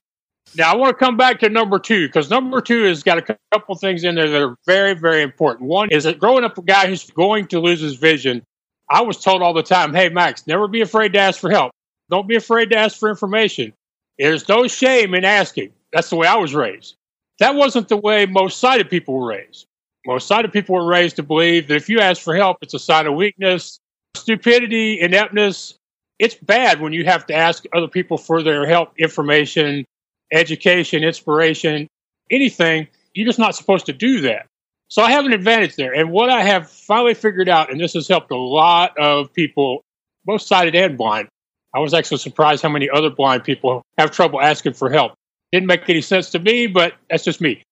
Now, 0.56 0.72
I 0.72 0.76
want 0.76 0.98
to 0.98 1.04
come 1.04 1.16
back 1.16 1.38
to 1.40 1.48
number 1.48 1.78
two 1.78 2.08
because 2.08 2.28
number 2.28 2.60
two 2.60 2.82
has 2.84 3.02
got 3.02 3.18
a 3.18 3.38
couple 3.52 3.74
things 3.76 4.02
in 4.02 4.16
there 4.16 4.28
that 4.28 4.42
are 4.42 4.56
very, 4.66 4.94
very 4.94 5.22
important. 5.22 5.68
One 5.68 5.90
is 5.90 6.04
that 6.04 6.18
growing 6.18 6.42
up 6.42 6.58
a 6.58 6.62
guy 6.62 6.88
who's 6.88 7.08
going 7.10 7.46
to 7.48 7.60
lose 7.60 7.80
his 7.80 7.94
vision, 7.96 8.42
I 8.88 9.02
was 9.02 9.22
told 9.22 9.42
all 9.42 9.54
the 9.54 9.62
time, 9.62 9.94
hey, 9.94 10.08
Max, 10.08 10.46
never 10.46 10.66
be 10.66 10.80
afraid 10.80 11.12
to 11.12 11.20
ask 11.20 11.38
for 11.38 11.50
help. 11.50 11.70
Don't 12.10 12.26
be 12.26 12.34
afraid 12.34 12.70
to 12.70 12.76
ask 12.76 12.98
for 12.98 13.08
information. 13.08 13.72
There's 14.18 14.48
no 14.48 14.66
shame 14.66 15.14
in 15.14 15.24
asking. 15.24 15.72
That's 15.92 16.10
the 16.10 16.16
way 16.16 16.26
I 16.26 16.36
was 16.36 16.54
raised. 16.54 16.96
That 17.38 17.54
wasn't 17.54 17.88
the 17.88 17.96
way 17.96 18.26
most 18.26 18.58
sighted 18.58 18.90
people 18.90 19.14
were 19.14 19.28
raised. 19.28 19.66
Most 20.06 20.26
sighted 20.26 20.52
people 20.52 20.74
were 20.74 20.86
raised 20.86 21.16
to 21.16 21.22
believe 21.22 21.68
that 21.68 21.76
if 21.76 21.88
you 21.88 22.00
ask 22.00 22.22
for 22.22 22.34
help, 22.34 22.58
it's 22.62 22.74
a 22.74 22.78
sign 22.78 23.06
of 23.06 23.14
weakness, 23.14 23.78
stupidity, 24.16 25.00
ineptness. 25.00 25.74
It's 26.18 26.34
bad 26.34 26.80
when 26.80 26.92
you 26.92 27.04
have 27.04 27.26
to 27.26 27.34
ask 27.34 27.64
other 27.74 27.88
people 27.88 28.18
for 28.18 28.42
their 28.42 28.66
help, 28.66 28.92
information, 28.98 29.84
education, 30.32 31.02
inspiration, 31.02 31.86
anything. 32.30 32.88
You're 33.14 33.26
just 33.26 33.38
not 33.38 33.54
supposed 33.54 33.86
to 33.86 33.92
do 33.92 34.22
that. 34.22 34.46
So 34.88 35.02
I 35.02 35.10
have 35.12 35.24
an 35.24 35.32
advantage 35.32 35.76
there. 35.76 35.94
And 35.94 36.10
what 36.10 36.30
I 36.30 36.42
have 36.42 36.70
finally 36.70 37.14
figured 37.14 37.48
out, 37.48 37.70
and 37.70 37.80
this 37.80 37.94
has 37.94 38.08
helped 38.08 38.30
a 38.32 38.36
lot 38.36 38.98
of 38.98 39.32
people, 39.32 39.82
both 40.24 40.42
sighted 40.42 40.74
and 40.74 40.96
blind. 40.98 41.28
I 41.74 41.78
was 41.78 41.94
actually 41.94 42.18
surprised 42.18 42.62
how 42.62 42.68
many 42.68 42.90
other 42.90 43.10
blind 43.10 43.44
people 43.44 43.82
have 43.98 44.10
trouble 44.10 44.40
asking 44.40 44.72
for 44.72 44.90
help. 44.90 45.12
Didn't 45.52 45.68
make 45.68 45.88
any 45.88 46.00
sense 46.00 46.30
to 46.30 46.38
me, 46.38 46.66
but 46.66 46.94
that's 47.08 47.24
just 47.24 47.40
me. 47.40 47.62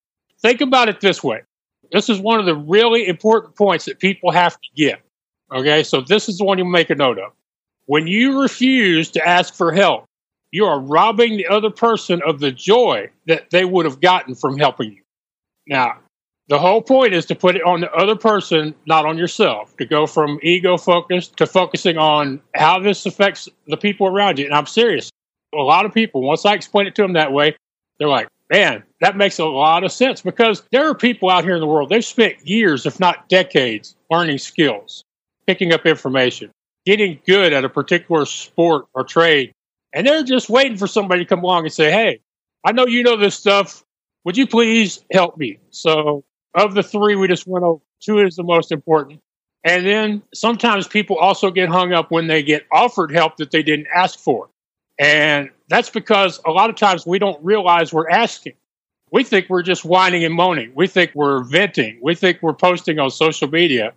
Think 0.41 0.61
about 0.61 0.89
it 0.89 1.01
this 1.01 1.23
way. 1.23 1.43
This 1.93 2.09
is 2.09 2.21
one 2.21 2.39
of 2.41 2.47
the 2.47 2.55
really 2.55 3.07
important 3.07 3.57
points 3.57 3.85
that 3.87 3.99
people 3.99 4.31
have 4.31 4.55
to 4.55 4.69
get. 4.77 5.01
Okay, 5.53 5.83
so 5.83 6.01
this 6.01 6.29
is 6.29 6.39
the 6.39 6.45
one 6.45 6.59
you 6.59 6.65
make 6.65 6.91
a 6.91 6.95
note 6.95 7.19
of. 7.19 7.33
When 7.87 8.07
you 8.07 8.41
refuse 8.41 9.11
to 9.13 9.27
ask 9.27 9.55
for 9.55 9.73
help, 9.73 10.05
you 10.51 10.65
are 10.67 10.81
robbing 10.81 11.37
the 11.37 11.47
other 11.47 11.71
person 11.71 12.21
of 12.27 12.41
the 12.41 12.53
joy 12.53 13.11
that 13.27 13.51
they 13.51 13.65
would 13.65 13.87
have 13.87 14.01
gotten 14.01 14.35
from 14.35 14.59
helping 14.59 14.93
you. 14.93 15.03
Now, 15.67 15.99
the 16.49 16.59
whole 16.59 16.81
point 16.81 17.13
is 17.13 17.27
to 17.27 17.35
put 17.35 17.57
it 17.57 17.63
on 17.63 17.81
the 17.81 17.93
other 17.93 18.17
person, 18.17 18.75
not 18.87 19.05
on 19.05 19.19
yourself, 19.19 19.77
to 19.77 19.85
go 19.85 20.07
from 20.07 20.39
ego 20.43 20.79
focused 20.79 21.37
to 21.37 21.47
focusing 21.47 21.99
on 21.99 22.41
how 22.55 22.79
this 22.79 23.05
affects 23.05 23.49
the 23.67 23.77
people 23.77 24.07
around 24.07 24.39
you. 24.39 24.47
And 24.47 24.55
I'm 24.55 24.67
serious. 24.67 25.11
A 25.55 25.59
lot 25.59 25.85
of 25.85 25.93
people, 25.93 26.23
once 26.23 26.47
I 26.47 26.55
explain 26.55 26.87
it 26.87 26.95
to 26.97 27.03
them 27.03 27.15
that 27.15 27.33
way, 27.33 27.55
they're 27.99 28.09
like, 28.09 28.29
man, 28.51 28.83
that 29.01 29.17
makes 29.17 29.39
a 29.39 29.45
lot 29.45 29.85
of 29.85 29.93
sense 29.93 30.23
because 30.23 30.63
there 30.73 30.89
are 30.89 30.95
people 30.95 31.31
out 31.31 31.45
here 31.45 31.55
in 31.55 31.61
the 31.61 31.67
world, 31.67 31.91
they've 31.91 32.05
spent 32.05 32.47
years, 32.47 32.87
if 32.87 32.99
not 32.99 33.29
decades, 33.29 33.97
learning 34.11 34.39
skills, 34.39 35.05
picking 35.47 35.73
up 35.73 35.87
information, 35.87 36.51
getting 36.87 37.21
good 37.27 37.53
at 37.53 37.65
a 37.65 37.69
particular 37.69 38.25
sport 38.25 38.87
or 38.95 39.05
trade. 39.05 39.53
And 39.93 40.07
they're 40.07 40.23
just 40.23 40.51
waiting 40.51 40.77
for 40.77 40.87
somebody 40.87 41.25
to 41.25 41.29
come 41.29 41.41
along 41.41 41.65
and 41.65 41.73
say, 41.73 41.91
hey, 41.91 42.21
I 42.65 42.73
know 42.73 42.87
you 42.87 43.03
know 43.03 43.17
this 43.17 43.37
stuff. 43.37 43.85
Would 44.25 44.37
you 44.37 44.47
please 44.47 45.05
help 45.13 45.37
me? 45.37 45.59
So 45.71 46.25
of 46.55 46.75
the 46.75 46.83
three 46.83 47.17
we 47.17 47.29
just 47.29 47.47
went 47.47 47.65
over, 47.65 47.81
two 48.01 48.19
is 48.19 48.37
the 48.37 48.43
most 48.43 48.73
important. 48.73 49.21
And 49.65 49.87
then 49.87 50.23
sometimes 50.35 50.87
people 50.87 51.17
also 51.17 51.51
get 51.51 51.69
hung 51.69 51.93
up 51.93 52.11
when 52.11 52.27
they 52.27 52.43
get 52.43 52.67
offered 52.71 53.11
help 53.11 53.37
that 53.37 53.51
they 53.51 53.63
didn't 53.63 53.89
ask 53.95 54.19
for. 54.19 54.49
And 54.99 55.51
that's 55.69 55.91
because 55.91 56.41
a 56.47 56.51
lot 56.51 56.71
of 56.71 56.77
times 56.77 57.07
we 57.07 57.19
don't 57.19 57.43
realize 57.45 57.93
we're 57.93 58.11
asking. 58.11 58.55
we 59.11 59.25
think 59.25 59.49
we're 59.49 59.63
just 59.63 59.85
whining 59.85 60.25
and 60.25 60.35
moaning. 60.35 60.73
We 60.75 60.87
think 60.87 61.13
we're 61.15 61.43
venting. 61.45 61.99
We 62.03 62.15
think 62.15 62.41
we're 62.43 62.55
posting 62.55 62.99
on 62.99 63.11
social 63.11 63.49
media. 63.49 63.93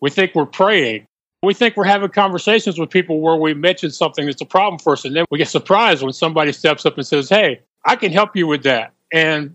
We 0.00 0.10
think 0.10 0.34
we're 0.34 0.46
praying. 0.46 1.06
We 1.42 1.54
think 1.54 1.76
we're 1.76 1.84
having 1.84 2.08
conversations 2.08 2.78
with 2.78 2.90
people 2.90 3.20
where 3.20 3.36
we 3.36 3.54
mention 3.54 3.90
something 3.90 4.26
that's 4.26 4.40
a 4.40 4.46
problem 4.46 4.78
for 4.78 4.94
us. 4.94 5.04
And 5.04 5.14
then 5.14 5.24
we 5.30 5.38
get 5.38 5.48
surprised 5.48 6.02
when 6.02 6.12
somebody 6.12 6.52
steps 6.52 6.84
up 6.86 6.96
and 6.96 7.06
says, 7.06 7.28
Hey, 7.28 7.60
I 7.84 7.96
can 7.96 8.12
help 8.12 8.34
you 8.34 8.46
with 8.46 8.64
that. 8.64 8.92
And 9.12 9.54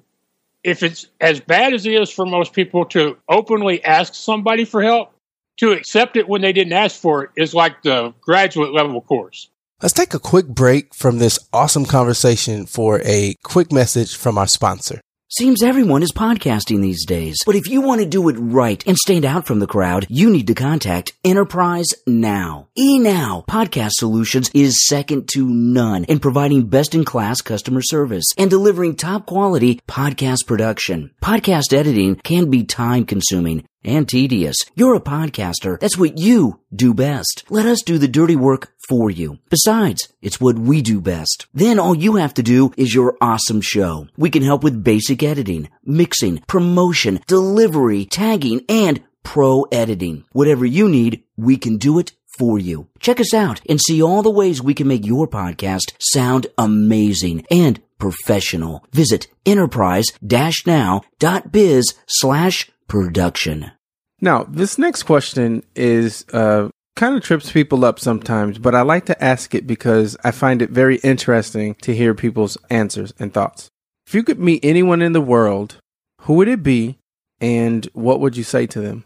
if 0.64 0.84
it's 0.84 1.08
as 1.20 1.42
bad 1.42 1.74
as 1.74 1.86
it 1.86 1.94
is 1.94 2.10
for 2.12 2.26
most 2.26 2.54
people 2.54 2.86
to 2.86 3.18
openly 3.28 3.84
ask 3.84 4.14
somebody 4.14 4.64
for 4.64 4.82
help, 4.82 5.12
to 5.58 5.72
accept 5.72 6.16
it 6.16 6.30
when 6.30 6.42
they 6.42 6.54
didn't 6.54 6.74
ask 6.74 7.00
for 7.00 7.24
it 7.24 7.30
is 7.36 7.54
like 7.54 7.84
the 7.84 8.14
graduate 8.22 8.74
level 8.74 9.02
course. 9.02 9.50
Let's 9.82 9.94
take 9.94 10.14
a 10.14 10.20
quick 10.20 10.46
break 10.46 10.94
from 10.94 11.18
this 11.18 11.40
awesome 11.52 11.86
conversation 11.86 12.68
for 12.68 13.02
a 13.04 13.34
quick 13.42 13.72
message 13.72 14.16
from 14.16 14.38
our 14.38 14.46
sponsor. 14.46 15.02
Seems 15.28 15.64
everyone 15.64 16.04
is 16.04 16.12
podcasting 16.12 16.82
these 16.82 17.04
days. 17.04 17.38
But 17.46 17.56
if 17.56 17.68
you 17.68 17.82
want 17.82 18.02
to 18.02 18.06
do 18.06 18.30
it 18.30 18.36
right 18.38 18.86
and 18.86 18.96
stand 18.96 19.26
out 19.26 19.48
from 19.48 19.58
the 19.58 19.66
crowd, 19.66 20.06
you 20.08 20.30
need 20.30 20.46
to 20.48 20.54
contact 20.54 21.14
Enterprise 21.24 21.88
Now. 22.06 22.68
eNow 22.78 23.48
Podcast 23.48 23.94
Solutions 23.94 24.52
is 24.54 24.86
second 24.86 25.28
to 25.30 25.48
none 25.48 26.04
in 26.04 26.20
providing 26.20 26.68
best 26.68 26.94
in 26.94 27.04
class 27.04 27.42
customer 27.42 27.82
service 27.82 28.26
and 28.38 28.52
delivering 28.52 28.98
top 28.98 29.26
quality 29.26 29.80
podcast 29.88 30.46
production. 30.46 31.10
Podcast 31.24 31.74
editing 31.74 32.18
can 32.18 32.52
be 32.52 32.66
time 32.66 33.06
consuming 33.06 33.66
and 33.84 34.08
tedious. 34.08 34.56
You're 34.76 34.96
a 34.96 35.02
podcaster. 35.02 35.80
That's 35.80 35.98
what 35.98 36.18
you 36.18 36.60
do 36.74 36.94
best. 36.94 37.44
Let 37.50 37.66
us 37.66 37.82
do 37.82 37.98
the 37.98 38.08
dirty 38.08 38.36
work 38.36 38.74
for 38.88 39.10
you. 39.10 39.40
Besides, 39.50 40.10
it's 40.22 40.42
what 40.42 40.60
we 40.60 40.82
do 40.82 41.02
best. 41.02 41.48
Then 41.54 41.80
all 41.80 41.96
you 41.96 42.16
have 42.16 42.34
to 42.36 42.44
do 42.44 42.72
is 42.78 42.94
your 42.94 43.18
awesome 43.22 43.62
show. 43.62 44.08
We 44.18 44.30
can 44.30 44.44
help 44.44 44.64
with 44.64 44.84
basic 44.84 45.24
editing, 45.24 45.70
mixing, 45.84 46.40
promotion, 46.48 47.22
delivery, 47.28 48.06
tagging, 48.06 48.62
and 48.68 49.02
pro 49.24 49.64
editing. 49.72 50.26
Whatever 50.32 50.66
you 50.66 50.90
need, 50.90 51.24
we 51.38 51.58
can 51.58 51.78
do 51.78 52.00
it 52.00 52.12
for 52.38 52.60
you. 52.60 52.88
Check 53.00 53.20
us 53.20 53.34
out 53.34 53.62
and 53.70 53.80
see 53.80 54.02
all 54.02 54.24
the 54.24 54.32
ways 54.32 54.62
we 54.62 54.74
can 54.74 54.88
make 54.88 55.06
your 55.06 55.28
podcast 55.28 55.94
sound 56.00 56.48
amazing 56.58 57.46
and 57.52 57.82
professional. 57.98 58.86
Visit 58.92 59.28
enterprise-now.biz 59.46 61.94
slash 62.08 62.72
production. 62.92 63.72
Now, 64.20 64.44
this 64.44 64.78
next 64.78 65.04
question 65.04 65.64
is 65.78 66.26
uh, 66.34 66.68
kind 66.98 67.16
of 67.16 67.24
trips 67.24 67.50
people 67.50 67.86
up 67.86 68.02
sometimes, 68.02 68.60
but 68.60 68.76
I 68.76 68.82
like 68.82 69.06
to 69.06 69.24
ask 69.24 69.56
it 69.56 69.66
because 69.66 70.18
I 70.26 70.32
find 70.32 70.62
it 70.62 70.72
very 70.72 70.98
interesting 70.98 71.76
to 71.76 71.96
hear 71.96 72.14
people's 72.14 72.58
answers 72.70 73.14
and 73.18 73.34
thoughts. 73.34 73.70
If 74.06 74.14
you 74.14 74.24
could 74.24 74.40
meet 74.40 74.66
anyone 74.66 75.02
in 75.02 75.14
the 75.14 75.22
world, 75.22 75.78
who 76.24 76.34
would 76.34 76.50
it 76.50 76.64
be 76.64 76.98
and 77.40 77.88
what 77.94 78.20
would 78.20 78.36
you 78.36 78.44
say 78.44 78.68
to 78.68 78.82
them? 78.82 79.06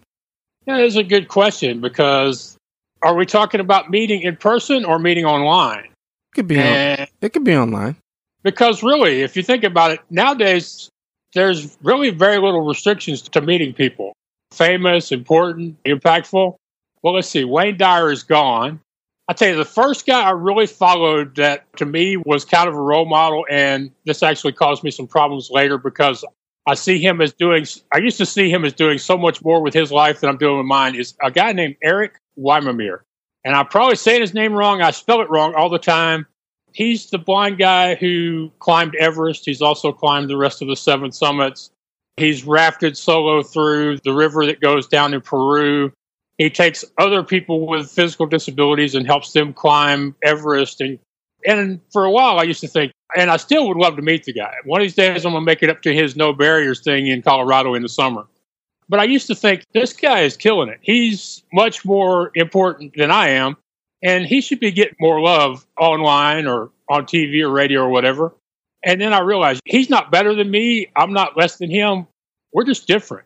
Yeah, 0.65 0.77
that's 0.77 0.95
a 0.95 1.03
good 1.03 1.27
question 1.27 1.79
because 1.79 2.57
are 3.03 3.13
we 3.13 3.27
talking 3.27 3.59
about 3.59 3.91
meeting 3.91 4.23
in 4.23 4.35
person 4.35 4.83
or 4.83 4.97
meeting 4.97 5.25
online? 5.25 5.83
It 5.83 6.33
could 6.33 6.47
be 6.47 6.59
on, 6.59 7.07
it 7.21 7.33
could 7.33 7.43
be 7.43 7.55
online. 7.55 7.97
Because 8.41 8.81
really, 8.81 9.21
if 9.21 9.37
you 9.37 9.43
think 9.43 9.63
about 9.63 9.91
it, 9.91 9.99
nowadays 10.09 10.89
there's 11.35 11.77
really 11.83 12.09
very 12.09 12.39
little 12.39 12.61
restrictions 12.61 13.21
to 13.21 13.41
meeting 13.41 13.73
people. 13.73 14.13
Famous, 14.51 15.11
important, 15.11 15.81
impactful. 15.83 16.55
Well, 17.03 17.13
let's 17.13 17.27
see. 17.27 17.43
Wayne 17.43 17.77
Dyer 17.77 18.11
is 18.11 18.23
gone. 18.23 18.79
I 19.27 19.33
tell 19.33 19.49
you, 19.49 19.55
the 19.55 19.65
first 19.65 20.05
guy 20.05 20.23
I 20.23 20.31
really 20.31 20.65
followed 20.65 21.35
that 21.35 21.65
to 21.77 21.85
me 21.85 22.15
was 22.17 22.45
kind 22.45 22.69
of 22.69 22.75
a 22.75 22.81
role 22.81 23.05
model, 23.05 23.45
and 23.49 23.91
this 24.05 24.23
actually 24.23 24.53
caused 24.53 24.83
me 24.83 24.91
some 24.91 25.07
problems 25.07 25.49
later 25.51 25.77
because 25.77 26.23
I 26.67 26.75
see 26.75 26.99
him 26.99 27.21
as 27.21 27.33
doing. 27.33 27.65
I 27.93 27.97
used 27.97 28.17
to 28.17 28.25
see 28.25 28.49
him 28.49 28.63
as 28.65 28.73
doing 28.73 28.97
so 28.97 29.17
much 29.17 29.43
more 29.43 29.61
with 29.61 29.73
his 29.73 29.91
life 29.91 30.21
than 30.21 30.29
I'm 30.29 30.37
doing 30.37 30.57
with 30.57 30.67
mine. 30.67 30.95
Is 30.95 31.15
a 31.23 31.31
guy 31.31 31.51
named 31.53 31.75
Erik 31.83 32.19
Weihenmayer, 32.39 32.99
and 33.43 33.55
I'm 33.55 33.67
probably 33.67 33.95
saying 33.95 34.21
his 34.21 34.33
name 34.33 34.53
wrong. 34.53 34.81
I 34.81 34.91
spell 34.91 35.21
it 35.21 35.29
wrong 35.29 35.55
all 35.55 35.69
the 35.69 35.79
time 35.79 36.27
he's 36.75 37.09
the 37.09 37.17
blind 37.17 37.57
guy 37.57 37.95
who 37.95 38.51
climbed 38.59 38.95
Everest. 38.95 39.45
He's 39.45 39.61
also 39.61 39.91
climbed 39.91 40.29
the 40.29 40.37
rest 40.37 40.61
of 40.61 40.67
the 40.67 40.75
seven 40.75 41.11
summits. 41.11 41.71
He's 42.17 42.43
rafted 42.43 42.97
solo 42.97 43.41
through 43.43 43.97
the 44.03 44.13
river 44.13 44.45
that 44.45 44.61
goes 44.61 44.87
down 44.87 45.13
in 45.13 45.21
Peru. 45.21 45.91
He 46.37 46.49
takes 46.49 46.85
other 46.97 47.23
people 47.23 47.65
with 47.65 47.89
physical 47.89 48.25
disabilities 48.25 48.93
and 48.93 49.05
helps 49.05 49.31
them 49.31 49.53
climb 49.53 50.15
Everest. 50.23 50.81
And, 50.81 50.99
and 51.45 51.79
for 51.91 52.03
a 52.03 52.11
while, 52.11 52.39
I 52.39 52.43
used 52.43 52.61
to 52.61 52.67
think, 52.67 52.91
and 53.17 53.31
I 53.31 53.37
still 53.37 53.67
would 53.67 53.77
love 53.77 53.95
to 53.95 54.01
meet 54.01 54.25
the 54.25 54.33
guy. 54.33 54.53
One 54.65 54.81
of 54.81 54.85
these 54.85 54.95
days, 54.95 55.25
I'm 55.25 55.31
going 55.31 55.43
to 55.43 55.45
make 55.45 55.63
it 55.63 55.69
up 55.69 55.81
to 55.83 55.93
his 55.93 56.15
no 56.15 56.33
barriers 56.33 56.81
thing 56.81 57.07
in 57.07 57.21
Colorado 57.21 57.73
in 57.73 57.81
the 57.81 57.89
summer. 57.89 58.25
But 58.87 58.99
I 58.99 59.05
used 59.05 59.27
to 59.27 59.35
think, 59.35 59.63
this 59.73 59.93
guy 59.93 60.21
is 60.21 60.37
killing 60.37 60.69
it. 60.69 60.79
He's 60.81 61.41
much 61.53 61.85
more 61.85 62.31
important 62.35 62.95
than 62.95 63.11
I 63.11 63.29
am 63.29 63.57
and 64.05 64.25
he 64.25 64.39
should 64.39 64.59
be 64.59 64.71
getting 64.71 64.95
more 64.99 65.19
love 65.19 65.65
online 65.77 66.45
or 66.45 66.69
on 66.87 67.05
TV 67.05 67.41
or 67.41 67.49
radio 67.49 67.81
or 67.81 67.89
whatever. 67.89 68.33
And 68.83 69.01
then 69.01 69.13
I 69.13 69.19
realized 69.21 69.61
he's 69.65 69.89
not 69.89 70.11
better 70.11 70.35
than 70.35 70.51
me. 70.51 70.87
I'm 70.95 71.11
not 71.11 71.35
less 71.35 71.57
than 71.57 71.71
him. 71.71 72.05
We're 72.53 72.65
just 72.65 72.85
different. 72.85 73.25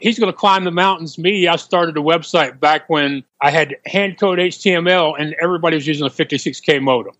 He's 0.00 0.18
going 0.18 0.32
to 0.32 0.36
climb 0.36 0.64
the 0.64 0.70
mountains. 0.70 1.18
Me, 1.18 1.46
I 1.46 1.56
started 1.56 1.98
a 1.98 2.00
website 2.00 2.58
back 2.58 2.88
when 2.88 3.22
I 3.42 3.50
had 3.50 3.76
hand 3.84 4.18
code 4.18 4.38
HTML 4.38 5.14
and 5.18 5.36
everybody 5.42 5.76
was 5.76 5.86
using 5.86 6.06
a 6.06 6.10
56K 6.10 6.82
modem. 6.82 7.14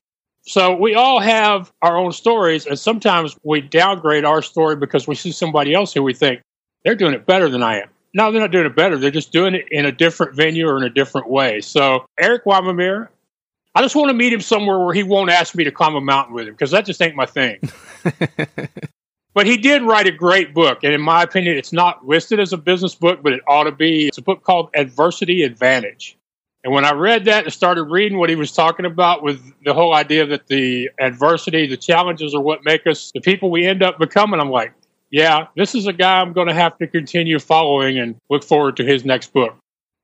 So 0.47 0.75
we 0.75 0.95
all 0.95 1.21
have 1.21 1.73
our 1.81 1.97
own 1.97 2.13
stories, 2.13 2.67
and 2.67 2.79
sometimes 2.79 3.35
we 3.45 3.63
downgrade 3.63 4.27
our 4.27 4.43
story 4.43 4.77
because 4.77 5.07
we 5.07 5.15
see 5.15 5.33
somebody 5.33 5.73
else 5.73 5.95
who 5.95 6.03
we 6.03 6.13
think 6.13 6.43
they're 6.85 6.95
doing 6.95 7.15
it 7.15 7.25
better 7.25 7.49
than 7.49 7.63
I 7.63 7.81
am. 7.81 7.89
No, 8.15 8.31
they're 8.31 8.41
not 8.41 8.53
doing 8.53 8.67
it 8.67 8.77
better. 8.77 8.97
They're 8.97 9.11
just 9.11 9.33
doing 9.33 9.55
it 9.55 9.67
in 9.73 9.87
a 9.87 9.93
different 9.93 10.35
venue 10.37 10.69
or 10.69 10.77
in 10.77 10.85
a 10.85 10.91
different 10.91 11.29
way. 11.29 11.61
So 11.61 12.07
Erik 12.19 12.45
Weihenmayer, 12.45 13.09
I 13.75 13.83
just 13.83 13.97
want 13.97 14.09
to 14.09 14.15
meet 14.15 14.33
him 14.33 14.41
somewhere 14.41 14.79
where 14.79 14.95
he 14.95 15.03
won't 15.03 15.31
ask 15.31 15.55
me 15.57 15.65
to 15.65 15.73
climb 15.73 15.97
a 15.97 16.01
mountain 16.01 16.33
with 16.33 16.47
him 16.47 16.55
because 16.55 16.71
that 16.71 16.87
just 16.87 17.03
ain't 17.03 17.17
my 17.17 17.27
thing. 17.27 17.59
but 19.35 19.47
he 19.47 19.57
did 19.57 19.83
write 19.83 20.07
a 20.07 20.13
great 20.13 20.55
book, 20.55 20.85
and 20.85 20.95
in 20.95 21.01
my 21.01 21.25
opinion, 21.25 21.57
it's 21.57 21.73
not 21.73 22.07
listed 22.07 22.39
as 22.39 22.53
a 22.53 22.57
business 22.57 22.95
book, 22.95 23.21
but 23.21 23.33
it 23.33 23.41
ought 23.49 23.65
to 23.65 23.73
be. 23.73 24.07
It's 24.07 24.19
a 24.19 24.23
book 24.23 24.45
called 24.45 24.71
Adversity 24.77 25.43
Advantage. 25.43 26.17
And 26.63 26.73
when 26.73 26.85
I 26.85 26.93
read 26.93 27.27
that 27.27 27.45
and 27.45 27.53
started 27.53 27.83
reading 27.85 28.17
what 28.17 28.31
he 28.31 28.37
was 28.37 28.53
talking 28.53 28.87
about 28.87 29.23
with 29.23 29.43
the 29.65 29.75
whole 29.75 29.93
idea 29.93 30.25
that 30.27 30.47
the 30.47 30.89
adversity, 30.99 31.67
the 31.67 31.77
challenges 31.77 32.35
are 32.35 32.41
what 32.41 32.65
make 32.65 32.87
us 32.87 33.11
the 33.13 33.21
people 33.21 33.51
we 33.51 33.67
end 33.67 33.83
up 33.83 33.99
becoming, 33.99 34.41
I'm 34.41 34.51
like, 34.51 34.73
yeah, 35.15 35.47
this 35.55 35.77
is 35.77 35.87
a 35.87 35.93
guy 35.93 36.21
I'm 36.21 36.33
going 36.33 36.49
to 36.49 36.55
have 36.55 36.77
to 36.79 36.89
continue 36.89 37.39
following 37.39 38.01
and 38.01 38.17
look 38.31 38.43
forward 38.43 38.79
to 38.79 38.85
his 38.85 39.05
next 39.05 39.33
book. 39.33 39.57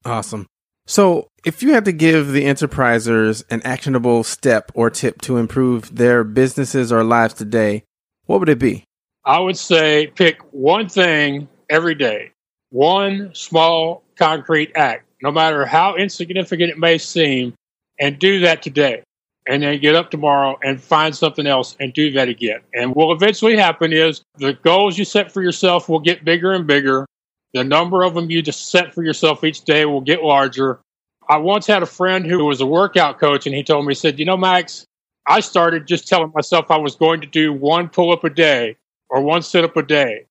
Awesome. 0.04 0.46
So, 0.86 1.26
if 1.44 1.64
you 1.64 1.72
had 1.72 1.84
to 1.86 1.92
give 1.92 2.30
the 2.30 2.44
enterprisers 2.44 3.42
an 3.50 3.60
actionable 3.64 4.22
step 4.22 4.70
or 4.72 4.88
tip 4.88 5.20
to 5.22 5.36
improve 5.36 5.96
their 5.96 6.22
businesses 6.22 6.92
or 6.92 7.02
lives 7.02 7.34
today, 7.34 7.82
what 8.26 8.38
would 8.38 8.48
it 8.48 8.60
be? 8.60 8.84
I 9.24 9.40
would 9.40 9.58
say 9.58 10.06
pick 10.14 10.38
one 10.52 10.88
thing 10.88 11.48
every 11.68 11.96
day, 11.96 12.30
one 12.70 13.34
small 13.34 14.04
concrete 14.14 14.70
act, 14.76 15.06
no 15.22 15.32
matter 15.32 15.66
how 15.66 15.96
insignificant 15.96 16.70
it 16.70 16.78
may 16.78 16.98
seem, 16.98 17.52
and 17.98 18.16
do 18.16 18.38
that 18.40 18.62
today 18.62 19.02
and 19.46 19.62
then 19.62 19.80
get 19.80 19.94
up 19.94 20.10
tomorrow 20.10 20.58
and 20.62 20.80
find 20.80 21.14
something 21.14 21.46
else 21.46 21.76
and 21.80 21.92
do 21.92 22.12
that 22.12 22.28
again. 22.28 22.60
And 22.74 22.94
what 22.94 23.08
will 23.08 23.14
eventually 23.14 23.56
happen 23.56 23.92
is 23.92 24.22
the 24.36 24.52
goals 24.52 24.98
you 24.98 25.04
set 25.04 25.32
for 25.32 25.42
yourself 25.42 25.88
will 25.88 26.00
get 26.00 26.24
bigger 26.24 26.52
and 26.52 26.66
bigger. 26.66 27.06
The 27.54 27.64
number 27.64 28.02
of 28.02 28.14
them 28.14 28.30
you 28.30 28.42
just 28.42 28.70
set 28.70 28.94
for 28.94 29.02
yourself 29.02 29.42
each 29.42 29.62
day 29.62 29.84
will 29.84 30.02
get 30.02 30.22
larger. 30.22 30.80
I 31.28 31.38
once 31.38 31.66
had 31.66 31.82
a 31.82 31.86
friend 31.86 32.26
who 32.26 32.44
was 32.44 32.60
a 32.60 32.66
workout 32.66 33.18
coach, 33.18 33.46
and 33.46 33.54
he 33.54 33.62
told 33.62 33.86
me, 33.86 33.92
he 33.92 33.94
said, 33.94 34.18
You 34.18 34.24
know, 34.24 34.36
Max, 34.36 34.84
I 35.26 35.40
started 35.40 35.86
just 35.86 36.08
telling 36.08 36.32
myself 36.34 36.70
I 36.70 36.78
was 36.78 36.96
going 36.96 37.20
to 37.20 37.26
do 37.26 37.52
one 37.52 37.88
pull 37.88 38.12
up 38.12 38.24
a 38.24 38.30
day 38.30 38.76
or 39.08 39.20
one 39.22 39.42
sit 39.42 39.64
up 39.64 39.76
a 39.76 39.82
day. 39.82 40.26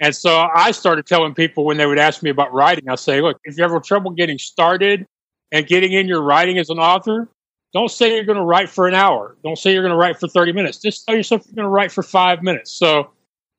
And 0.00 0.14
so 0.14 0.46
I 0.54 0.72
started 0.72 1.06
telling 1.06 1.34
people 1.34 1.64
when 1.64 1.78
they 1.78 1.86
would 1.86 1.98
ask 1.98 2.22
me 2.22 2.30
about 2.30 2.52
writing, 2.52 2.88
I 2.88 2.96
say, 2.96 3.20
Look, 3.20 3.38
if 3.44 3.56
you 3.56 3.66
have 3.66 3.82
trouble 3.82 4.10
getting 4.10 4.38
started 4.38 5.06
and 5.52 5.66
getting 5.66 5.92
in 5.92 6.06
your 6.06 6.22
writing 6.22 6.58
as 6.58 6.68
an 6.70 6.78
author, 6.78 7.28
don't 7.76 7.90
say 7.90 8.14
you're 8.14 8.24
going 8.24 8.38
to 8.38 8.44
write 8.44 8.70
for 8.70 8.88
an 8.88 8.94
hour. 8.94 9.36
Don't 9.44 9.58
say 9.58 9.74
you're 9.74 9.82
going 9.82 9.92
to 9.92 9.98
write 9.98 10.18
for 10.18 10.28
30 10.28 10.52
minutes. 10.52 10.78
Just 10.78 11.04
tell 11.04 11.14
yourself 11.14 11.42
you're 11.46 11.56
going 11.56 11.66
to 11.66 11.68
write 11.68 11.92
for 11.92 12.02
five 12.02 12.42
minutes. 12.42 12.70
So 12.72 13.10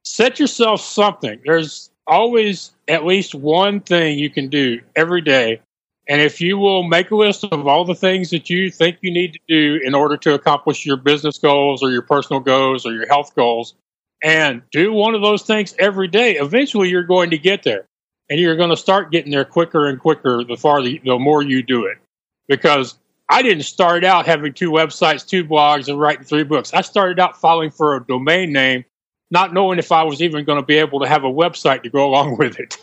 set 0.04 0.40
yourself 0.40 0.82
something. 0.82 1.40
There's 1.46 1.92
always 2.08 2.72
at 2.88 3.06
least 3.06 3.36
one 3.36 3.80
thing 3.80 4.18
you 4.18 4.32
can 4.32 4.50
do 4.50 4.82
every 4.96 5.22
day. 5.22 5.62
And 6.10 6.20
if 6.20 6.42
you 6.42 6.58
will 6.58 6.82
make 6.82 7.12
a 7.12 7.16
list 7.16 7.44
of 7.44 7.68
all 7.68 7.86
the 7.86 7.94
things 7.94 8.32
that 8.32 8.50
you 8.50 8.72
think 8.72 8.98
you 9.02 9.12
need 9.12 9.34
to 9.34 9.40
do 9.48 9.80
in 9.84 9.94
order 9.94 10.18
to 10.18 10.34
accomplish 10.34 10.84
your 10.84 10.98
business 10.98 11.38
goals 11.38 11.84
or 11.84 11.92
your 11.92 12.02
personal 12.02 12.40
goals 12.40 12.88
or 12.88 12.94
your 12.94 13.06
health 13.06 13.36
goals, 13.36 13.76
and 14.24 14.64
do 14.72 14.92
one 14.94 15.14
of 15.14 15.22
those 15.22 15.44
things 15.44 15.76
every 15.78 16.08
day, 16.08 16.38
eventually 16.38 16.90
you're 16.90 17.04
going 17.04 17.30
to 17.30 17.38
get 17.38 17.62
there. 17.62 17.86
And 18.32 18.40
you're 18.40 18.56
going 18.56 18.72
to 18.72 18.78
start 18.78 19.12
getting 19.12 19.32
there 19.32 19.46
quicker 19.46 19.86
and 19.86 20.00
quicker 20.00 20.44
the 20.44 20.58
farther, 20.58 20.90
the 21.06 21.20
more 21.20 21.44
you 21.44 21.62
do 21.62 21.86
it. 21.86 22.00
Because 22.48 22.98
I 23.30 23.42
didn't 23.42 23.64
start 23.64 24.04
out 24.04 24.26
having 24.26 24.54
two 24.54 24.72
websites, 24.72 25.28
two 25.28 25.44
blogs, 25.44 25.88
and 25.88 26.00
writing 26.00 26.24
three 26.24 26.44
books. 26.44 26.74
I 26.74 26.82
started 26.82 27.20
out 27.20 27.40
filing 27.40 27.72
for 27.72 27.96
a 27.96 28.06
domain 28.06 28.54
name 28.54 28.86
not 29.30 29.54
knowing 29.54 29.80
if 29.80 29.92
I 29.92 30.04
was 30.04 30.22
even 30.22 30.46
going 30.46 30.60
to 30.60 30.66
be 30.66 30.78
able 30.78 31.02
to 31.02 31.08
have 31.08 31.24
a 31.24 31.30
website 31.32 31.84
to 31.84 31.90
go 31.90 32.08
along 32.08 32.38
with 32.40 32.60
it. 32.60 32.78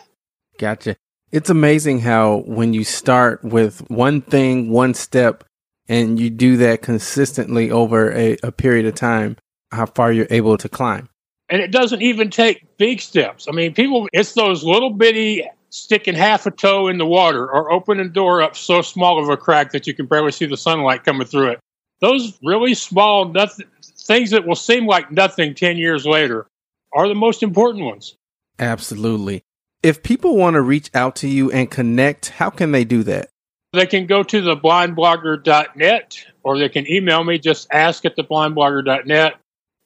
Gotcha. 0.58 0.96
It's 1.32 1.50
amazing 1.50 2.00
how 2.00 2.44
when 2.46 2.74
you 2.74 2.84
start 2.84 3.42
with 3.42 3.80
one 3.90 4.20
thing, 4.20 4.70
one 4.70 4.94
step, 4.94 5.44
and 5.88 6.18
you 6.18 6.30
do 6.30 6.56
that 6.58 6.82
consistently 6.82 7.70
over 7.70 8.12
a, 8.12 8.36
a 8.42 8.52
period 8.52 8.86
of 8.86 8.94
time, 8.94 9.36
how 9.72 9.86
far 9.86 10.12
you're 10.12 10.28
able 10.30 10.56
to 10.58 10.68
climb. 10.68 11.08
And 11.48 11.60
it 11.60 11.72
doesn't 11.72 12.02
even 12.02 12.30
take 12.30 12.76
big 12.78 13.00
steps. 13.00 13.48
I 13.48 13.52
mean, 13.52 13.74
people, 13.74 14.08
it's 14.12 14.32
those 14.32 14.64
little 14.64 14.90
bitty 14.90 15.46
sticking 15.74 16.14
half 16.14 16.46
a 16.46 16.52
toe 16.52 16.86
in 16.86 16.98
the 16.98 17.06
water 17.06 17.50
or 17.50 17.72
opening 17.72 18.06
the 18.06 18.12
door 18.12 18.40
up 18.40 18.56
so 18.56 18.80
small 18.80 19.20
of 19.20 19.28
a 19.28 19.36
crack 19.36 19.72
that 19.72 19.88
you 19.88 19.92
can 19.92 20.06
barely 20.06 20.30
see 20.30 20.46
the 20.46 20.56
sunlight 20.56 21.02
coming 21.02 21.26
through 21.26 21.50
it. 21.50 21.58
Those 22.00 22.38
really 22.44 22.74
small 22.74 23.24
nothing, 23.24 23.66
things 23.82 24.30
that 24.30 24.46
will 24.46 24.54
seem 24.54 24.86
like 24.86 25.10
nothing 25.10 25.52
10 25.52 25.76
years 25.76 26.06
later 26.06 26.46
are 26.92 27.08
the 27.08 27.16
most 27.16 27.42
important 27.42 27.84
ones. 27.84 28.14
Absolutely. 28.60 29.42
If 29.82 30.04
people 30.04 30.36
want 30.36 30.54
to 30.54 30.60
reach 30.60 30.90
out 30.94 31.16
to 31.16 31.28
you 31.28 31.50
and 31.50 31.68
connect, 31.68 32.28
how 32.28 32.50
can 32.50 32.70
they 32.70 32.84
do 32.84 33.02
that? 33.02 33.30
They 33.72 33.86
can 33.86 34.06
go 34.06 34.22
to 34.22 34.40
the 34.40 34.56
blindblogger.net 34.56 36.24
or 36.44 36.56
they 36.56 36.68
can 36.68 36.88
email 36.88 37.24
me, 37.24 37.40
just 37.40 37.66
ask 37.72 38.04
at 38.04 38.14
the 38.14 38.22
blindblogger.net, 38.22 39.34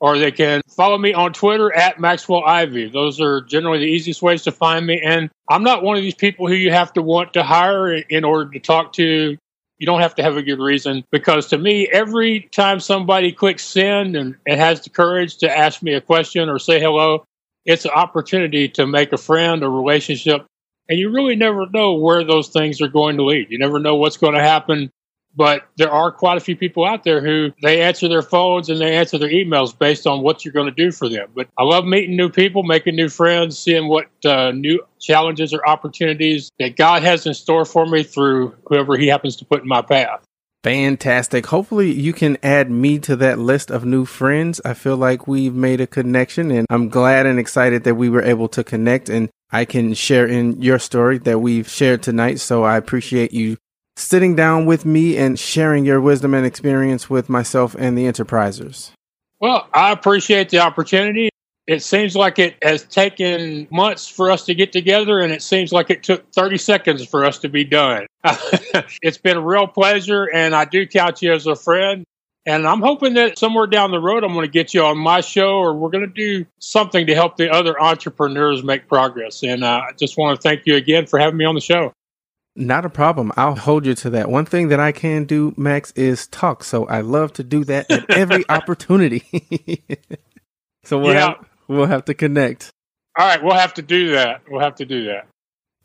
or 0.01 0.19
they 0.19 0.31
can 0.31 0.63
follow 0.69 0.97
me 0.97 1.13
on 1.13 1.33
Twitter 1.33 1.75
at 1.75 1.99
Maxwell 1.99 2.45
Ivy. 2.45 2.89
Those 2.89 3.21
are 3.21 3.41
generally 3.43 3.81
the 3.81 3.91
easiest 3.91 4.23
ways 4.23 4.43
to 4.45 4.53
find 4.53 4.87
me. 4.87 5.01
And 5.05 5.31
I'm 5.51 5.65
not 5.65 5.83
one 5.83 5.97
of 5.97 6.03
these 6.03 6.15
people 6.15 6.47
who 6.47 6.55
you 6.55 6.71
have 6.71 6.93
to 6.95 7.03
want 7.03 7.33
to 7.35 7.43
hire 7.43 7.93
in 7.93 8.25
order 8.25 8.51
to 8.53 8.61
talk 8.61 8.93
to. 8.95 9.37
You 9.79 9.87
don't 9.87 10.01
have 10.01 10.15
to 10.17 10.23
have 10.23 10.37
a 10.37 10.43
good 10.43 10.59
reason 10.59 11.05
because 11.13 11.49
to 11.49 11.59
me, 11.59 11.89
every 11.89 12.49
time 12.53 12.81
somebody 12.81 13.33
clicks 13.33 13.65
send 13.65 14.17
and, 14.17 14.37
and 14.47 14.61
has 14.61 14.83
the 14.83 14.91
courage 14.91 15.39
to 15.39 15.57
ask 15.57 15.83
me 15.83 15.95
a 15.95 16.01
question 16.01 16.49
or 16.49 16.59
say 16.59 16.81
hello, 16.81 17.25
it's 17.65 17.85
an 17.85 17.93
opportunity 17.93 18.69
to 18.71 18.87
make 18.87 19.13
a 19.13 19.19
friend, 19.19 19.63
a 19.63 19.69
relationship, 19.69 20.47
and 20.89 20.99
you 20.99 21.11
really 21.11 21.37
never 21.37 21.67
know 21.69 21.95
where 21.95 22.25
those 22.25 22.49
things 22.49 22.81
are 22.81 22.89
going 22.89 23.19
to 23.19 23.25
lead. 23.25 23.51
You 23.51 23.59
never 23.59 23.79
know 23.79 23.97
what's 23.97 24.17
going 24.17 24.35
to 24.35 24.43
happen. 24.43 24.91
But 25.39 25.69
there 25.77 25.93
are 25.93 26.11
quite 26.11 26.37
a 26.37 26.41
few 26.41 26.57
people 26.57 26.85
out 26.85 27.05
there 27.05 27.21
who 27.21 27.53
they 27.63 27.81
answer 27.81 28.09
their 28.09 28.23
phones 28.23 28.69
and 28.69 28.81
they 28.81 28.97
answer 28.97 29.19
their 29.19 29.31
emails 29.31 29.79
based 29.79 30.05
on 30.05 30.21
what 30.23 30.45
you're 30.45 30.53
going 30.53 30.67
to 30.67 30.73
do 30.73 30.91
for 30.91 31.09
them. 31.09 31.29
But 31.33 31.47
I 31.57 31.63
love 31.63 31.85
meeting 31.85 32.17
new 32.17 32.29
people, 32.29 32.65
making 32.65 32.97
new 32.97 33.09
friends, 33.09 33.57
seeing 33.57 33.87
what 33.87 34.07
uh, 34.25 34.51
new 34.51 34.81
challenges 35.01 35.55
or 35.55 35.65
opportunities 35.65 36.51
that 36.59 36.75
God 36.75 37.05
has 37.05 37.25
in 37.25 37.35
store 37.35 37.65
for 37.65 37.87
me 37.87 38.03
through 38.03 38.57
whoever 38.67 38.99
He 38.99 39.07
happens 39.07 39.37
to 39.37 39.45
put 39.45 39.63
in 39.63 39.69
my 39.69 39.81
path. 39.81 40.25
Fantastic. 40.65 41.47
Hopefully, 41.47 41.93
you 41.93 42.13
can 42.13 42.37
add 42.43 42.69
me 42.69 42.99
to 42.99 43.15
that 43.15 43.39
list 43.39 43.71
of 43.71 43.85
new 43.85 44.05
friends. 44.05 44.61
I 44.65 44.75
feel 44.75 44.97
like 44.97 45.29
we've 45.29 45.55
made 45.55 45.81
a 45.81 45.87
connection, 45.87 46.51
and 46.51 46.67
I'm 46.69 46.89
glad 46.89 47.27
and 47.27 47.39
excited 47.39 47.85
that 47.85 47.95
we 47.95 48.11
were 48.11 48.25
able 48.25 48.49
to 48.49 48.65
connect. 48.65 49.09
And 49.09 49.31
I 49.53 49.65
can 49.65 49.95
share 49.95 50.27
in 50.27 50.61
your 50.61 50.81
story 50.81 51.19
that 51.19 51.39
we've 51.39 51.69
shared 51.69 52.03
tonight. 52.03 52.41
So 52.41 52.65
I 52.65 52.77
appreciate 52.77 53.33
you 53.33 53.57
sitting 53.99 54.37
down 54.37 54.65
with 54.65 54.87
me 54.87 55.17
and 55.17 55.39
sharing 55.39 55.85
your 55.85 56.01
wisdom 56.01 56.33
and 56.35 56.47
experience 56.47 57.11
with 57.11 57.29
myself 57.29 57.75
and 57.79 57.99
the 57.99 58.05
enterprisers. 58.05 58.93
Well, 59.41 59.69
I 59.75 59.93
appreciate 59.93 60.51
the 60.51 60.61
opportunity. 60.61 61.31
It 61.67 61.83
seems 61.83 62.17
like 62.17 62.39
it 62.39 62.57
has 62.63 62.85
taken 62.85 63.69
months 63.71 64.09
for 64.09 64.31
us 64.31 64.47
to 64.47 64.55
get 64.55 64.73
together, 64.73 65.21
and 65.21 65.33
it 65.33 65.43
seems 65.43 65.71
like 65.71 65.91
it 65.91 66.03
took 66.03 66.33
30 66.33 66.57
seconds 66.57 67.07
for 67.07 67.25
us 67.25 67.39
to 67.41 67.49
be 67.49 67.65
done. 67.65 68.07
it's 69.03 69.19
been 69.19 69.37
a 69.37 69.41
real 69.41 69.67
pleasure, 69.67 70.25
and 70.33 70.55
I 70.55 70.65
do 70.65 70.87
count 70.87 71.21
you 71.21 71.33
as 71.33 71.47
a 71.47 71.55
friend. 71.55 72.05
And 72.47 72.67
I'm 72.67 72.81
hoping 72.81 73.15
that 73.15 73.39
somewhere 73.39 73.67
down 73.67 73.91
the 73.91 74.01
road, 74.01 74.25
I'm 74.25 74.33
going 74.33 74.47
to 74.47 74.51
get 74.51 74.73
you 74.73 74.83
on 74.83 74.97
my 74.97 75.21
show, 75.21 75.59
or 75.59 75.75
we're 75.75 75.91
going 75.91 76.07
to 76.07 76.13
do 76.13 76.47
something 76.59 77.07
to 77.07 77.15
help 77.15 77.37
the 77.37 77.51
other 77.51 77.79
entrepreneurs 77.79 78.63
make 78.63 78.89
progress. 78.89 79.43
And 79.43 79.63
uh, 79.63 79.83
I 79.89 79.93
just 79.99 80.17
want 80.17 80.41
to 80.41 80.49
thank 80.49 80.63
you 80.65 80.77
again 80.77 81.05
for 81.05 81.19
having 81.19 81.37
me 81.37 81.45
on 81.45 81.55
the 81.55 81.61
show. 81.61 81.93
Not 82.57 82.85
a 82.85 82.91
problem. 82.91 83.33
I'll 83.37 83.55
hold 83.55 83.87
you 83.87 83.95
to 83.95 84.11
that. 84.11 84.29
One 84.31 84.45
thing 84.45 84.69
that 84.69 84.81
I 84.81 84.93
can 84.93 85.25
do, 85.25 85.55
Max, 85.57 85.93
is 85.93 86.27
talk. 86.27 86.65
So 86.65 86.87
I 86.87 87.03
love 87.03 87.33
to 87.35 87.45
do 87.45 87.65
that 87.65 87.91
at 87.91 88.11
every 88.11 88.45
opportunity. 88.49 89.23
so 90.85 90.99
we'll, 90.99 91.15
yeah. 91.15 91.29
have, 91.29 91.47
we'll 91.69 91.87
have 91.87 92.05
to 92.07 92.15
connect. 92.15 92.71
All 93.17 93.27
right, 93.27 93.43
we'll 93.43 93.55
have 93.55 93.75
to 93.75 93.83
do 93.83 94.13
that. 94.13 94.43
We'll 94.49 94.61
have 94.61 94.77
to 94.77 94.85
do 94.85 95.07
that. 95.07 95.29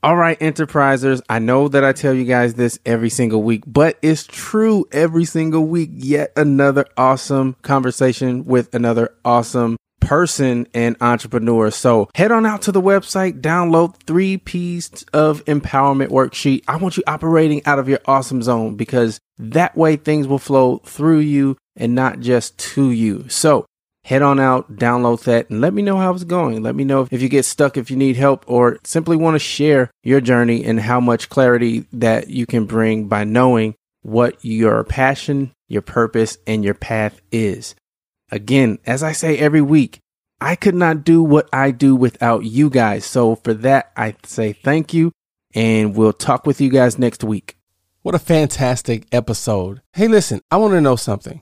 All 0.04 0.18
right, 0.18 0.38
enterprisers. 0.42 1.22
I 1.30 1.39
know 1.39 1.70
that 1.70 1.86
I 1.86 1.94
tell 1.94 2.13
you 2.13 2.26
guys 2.26 2.56
this 2.56 2.78
every 2.86 3.10
single 3.10 3.42
week, 3.42 3.63
but 3.66 3.98
it's 4.02 4.28
true 4.28 4.86
every 4.92 5.24
single 5.24 5.66
week. 5.66 5.92
Yet 5.94 6.34
another 6.36 6.88
awesome 6.98 7.56
conversation 7.62 8.44
with 8.44 8.76
another 8.76 9.16
awesome 9.24 9.78
person 10.02 10.68
and 10.74 10.98
entrepreneur. 11.00 11.72
So 11.72 12.10
head 12.16 12.34
on 12.34 12.46
out 12.46 12.63
to 12.63 12.74
the 12.74 12.82
website, 12.82 13.39
download 13.39 13.96
three 14.06 14.36
P's 14.36 15.06
of 15.13 15.46
empowerment 15.46 16.10
worksheet. 16.10 16.66
I 16.68 16.76
want 16.76 16.98
you 16.98 17.04
operating 17.08 17.66
out 17.66 17.80
of 17.80 17.88
your 17.88 18.00
awesome 18.04 18.42
zone 18.42 18.76
because 18.76 19.22
that 19.38 19.78
way 19.78 19.96
things 19.96 20.28
will 20.28 20.38
flow 20.38 20.80
through 20.80 21.20
you 21.20 21.56
and 21.78 21.96
not 21.96 22.20
just 22.20 22.58
to 22.58 22.92
you. 22.92 23.30
So 23.30 23.66
head 24.06 24.22
on 24.22 24.39
out, 24.39 24.76
download 24.76 25.24
that, 25.24 25.50
and 25.50 25.62
let 25.62 25.74
me 25.74 25.82
know 25.82 25.98
how 25.98 26.13
it's 26.13 26.24
going. 26.24 26.62
Let 26.62 26.76
me 26.76 26.84
know 26.84 27.08
if 27.10 27.22
you 27.22 27.30
get 27.30 27.46
stuck, 27.46 27.78
if 27.78 27.89
you 27.89 27.98
need 27.98 28.16
help, 28.16 28.44
or 28.48 28.80
simply 28.84 29.16
want 29.16 29.36
to 29.36 29.39
share 29.39 29.92
your 30.04 30.22
journey 30.22 30.63
and 30.63 30.80
how 30.80 31.00
much 31.00 31.30
clarity 31.30 31.86
that 31.94 32.30
you 32.30 32.46
can 32.46 32.66
bring 32.66 33.08
by 33.08 33.24
knowing 33.24 33.76
what 34.02 34.38
your 34.44 34.84
passion, 34.84 35.52
your 35.68 35.82
purpose, 35.82 36.38
and 36.46 36.63
your 36.63 36.74
path 36.74 37.22
is. 37.32 37.76
Again, 38.32 38.80
as 38.86 39.04
I 39.04 39.13
say 39.13 39.38
every 39.38 39.62
week, 39.62 40.00
I 40.42 40.56
could 40.56 40.76
not 40.76 41.06
do 41.06 41.24
what 41.24 41.48
I 41.54 41.72
do 41.72 41.96
without 41.96 42.44
you 42.44 42.70
guys. 42.70 43.06
So 43.06 43.36
for 43.36 43.54
that, 43.54 43.92
I 43.96 44.16
say 44.24 44.52
thank 44.52 44.94
you 44.94 45.13
and 45.56 45.96
we'll 45.96 46.13
talk 46.13 46.46
with 46.46 46.60
you 46.60 46.70
guys 46.70 47.00
next 47.00 47.24
week. 47.24 47.56
What 48.02 48.16
a 48.16 48.20
fantastic 48.20 49.08
episode. 49.13 49.82
Hey, 49.94 50.10
listen, 50.10 50.42
I 50.52 50.58
want 50.58 50.74
to 50.74 50.82
know 50.82 50.98
something. 50.98 51.42